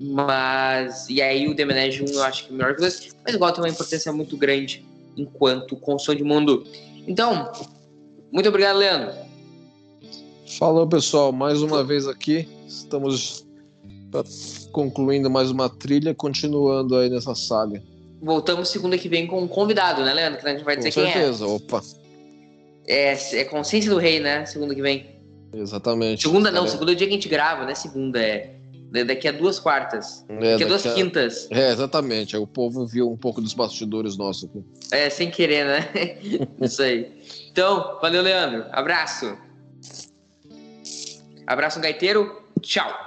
[0.00, 1.08] Mas.
[1.08, 3.52] E aí o The Menage 1 eu acho que é melhor que os mas igual
[3.52, 4.84] tem uma importância muito grande
[5.16, 6.64] enquanto construção de mundo.
[7.06, 7.50] Então,
[8.30, 9.14] muito obrigado, Leandro.
[10.58, 11.32] Falou, pessoal.
[11.32, 12.48] Mais uma vez aqui.
[12.66, 13.46] Estamos
[14.72, 17.82] concluindo mais uma trilha, continuando aí nessa saga.
[18.20, 20.40] Voltamos segunda que vem com um convidado, né, Leandro?
[20.40, 21.44] Que a gente vai dizer com quem certeza.
[21.44, 21.48] é.
[21.48, 21.82] Opa.
[22.86, 24.46] É, é Consciência do Rei, né?
[24.46, 25.16] Segunda que vem.
[25.52, 26.22] Exatamente.
[26.22, 27.74] Segunda não, segunda é o dia que a gente grava, né?
[27.74, 28.55] Segunda é.
[28.90, 30.24] Daqui a duas quartas.
[30.28, 30.94] É, daqui a duas a...
[30.94, 31.48] quintas.
[31.50, 32.36] É, exatamente.
[32.36, 34.64] O povo viu um pouco dos bastidores nossos aqui.
[34.92, 36.18] É, sem querer, né?
[36.60, 37.10] Isso aí.
[37.50, 38.64] Então, valeu, Leandro.
[38.72, 39.36] Abraço.
[41.46, 42.42] Abraço, gaiteiro.
[42.60, 43.05] Tchau.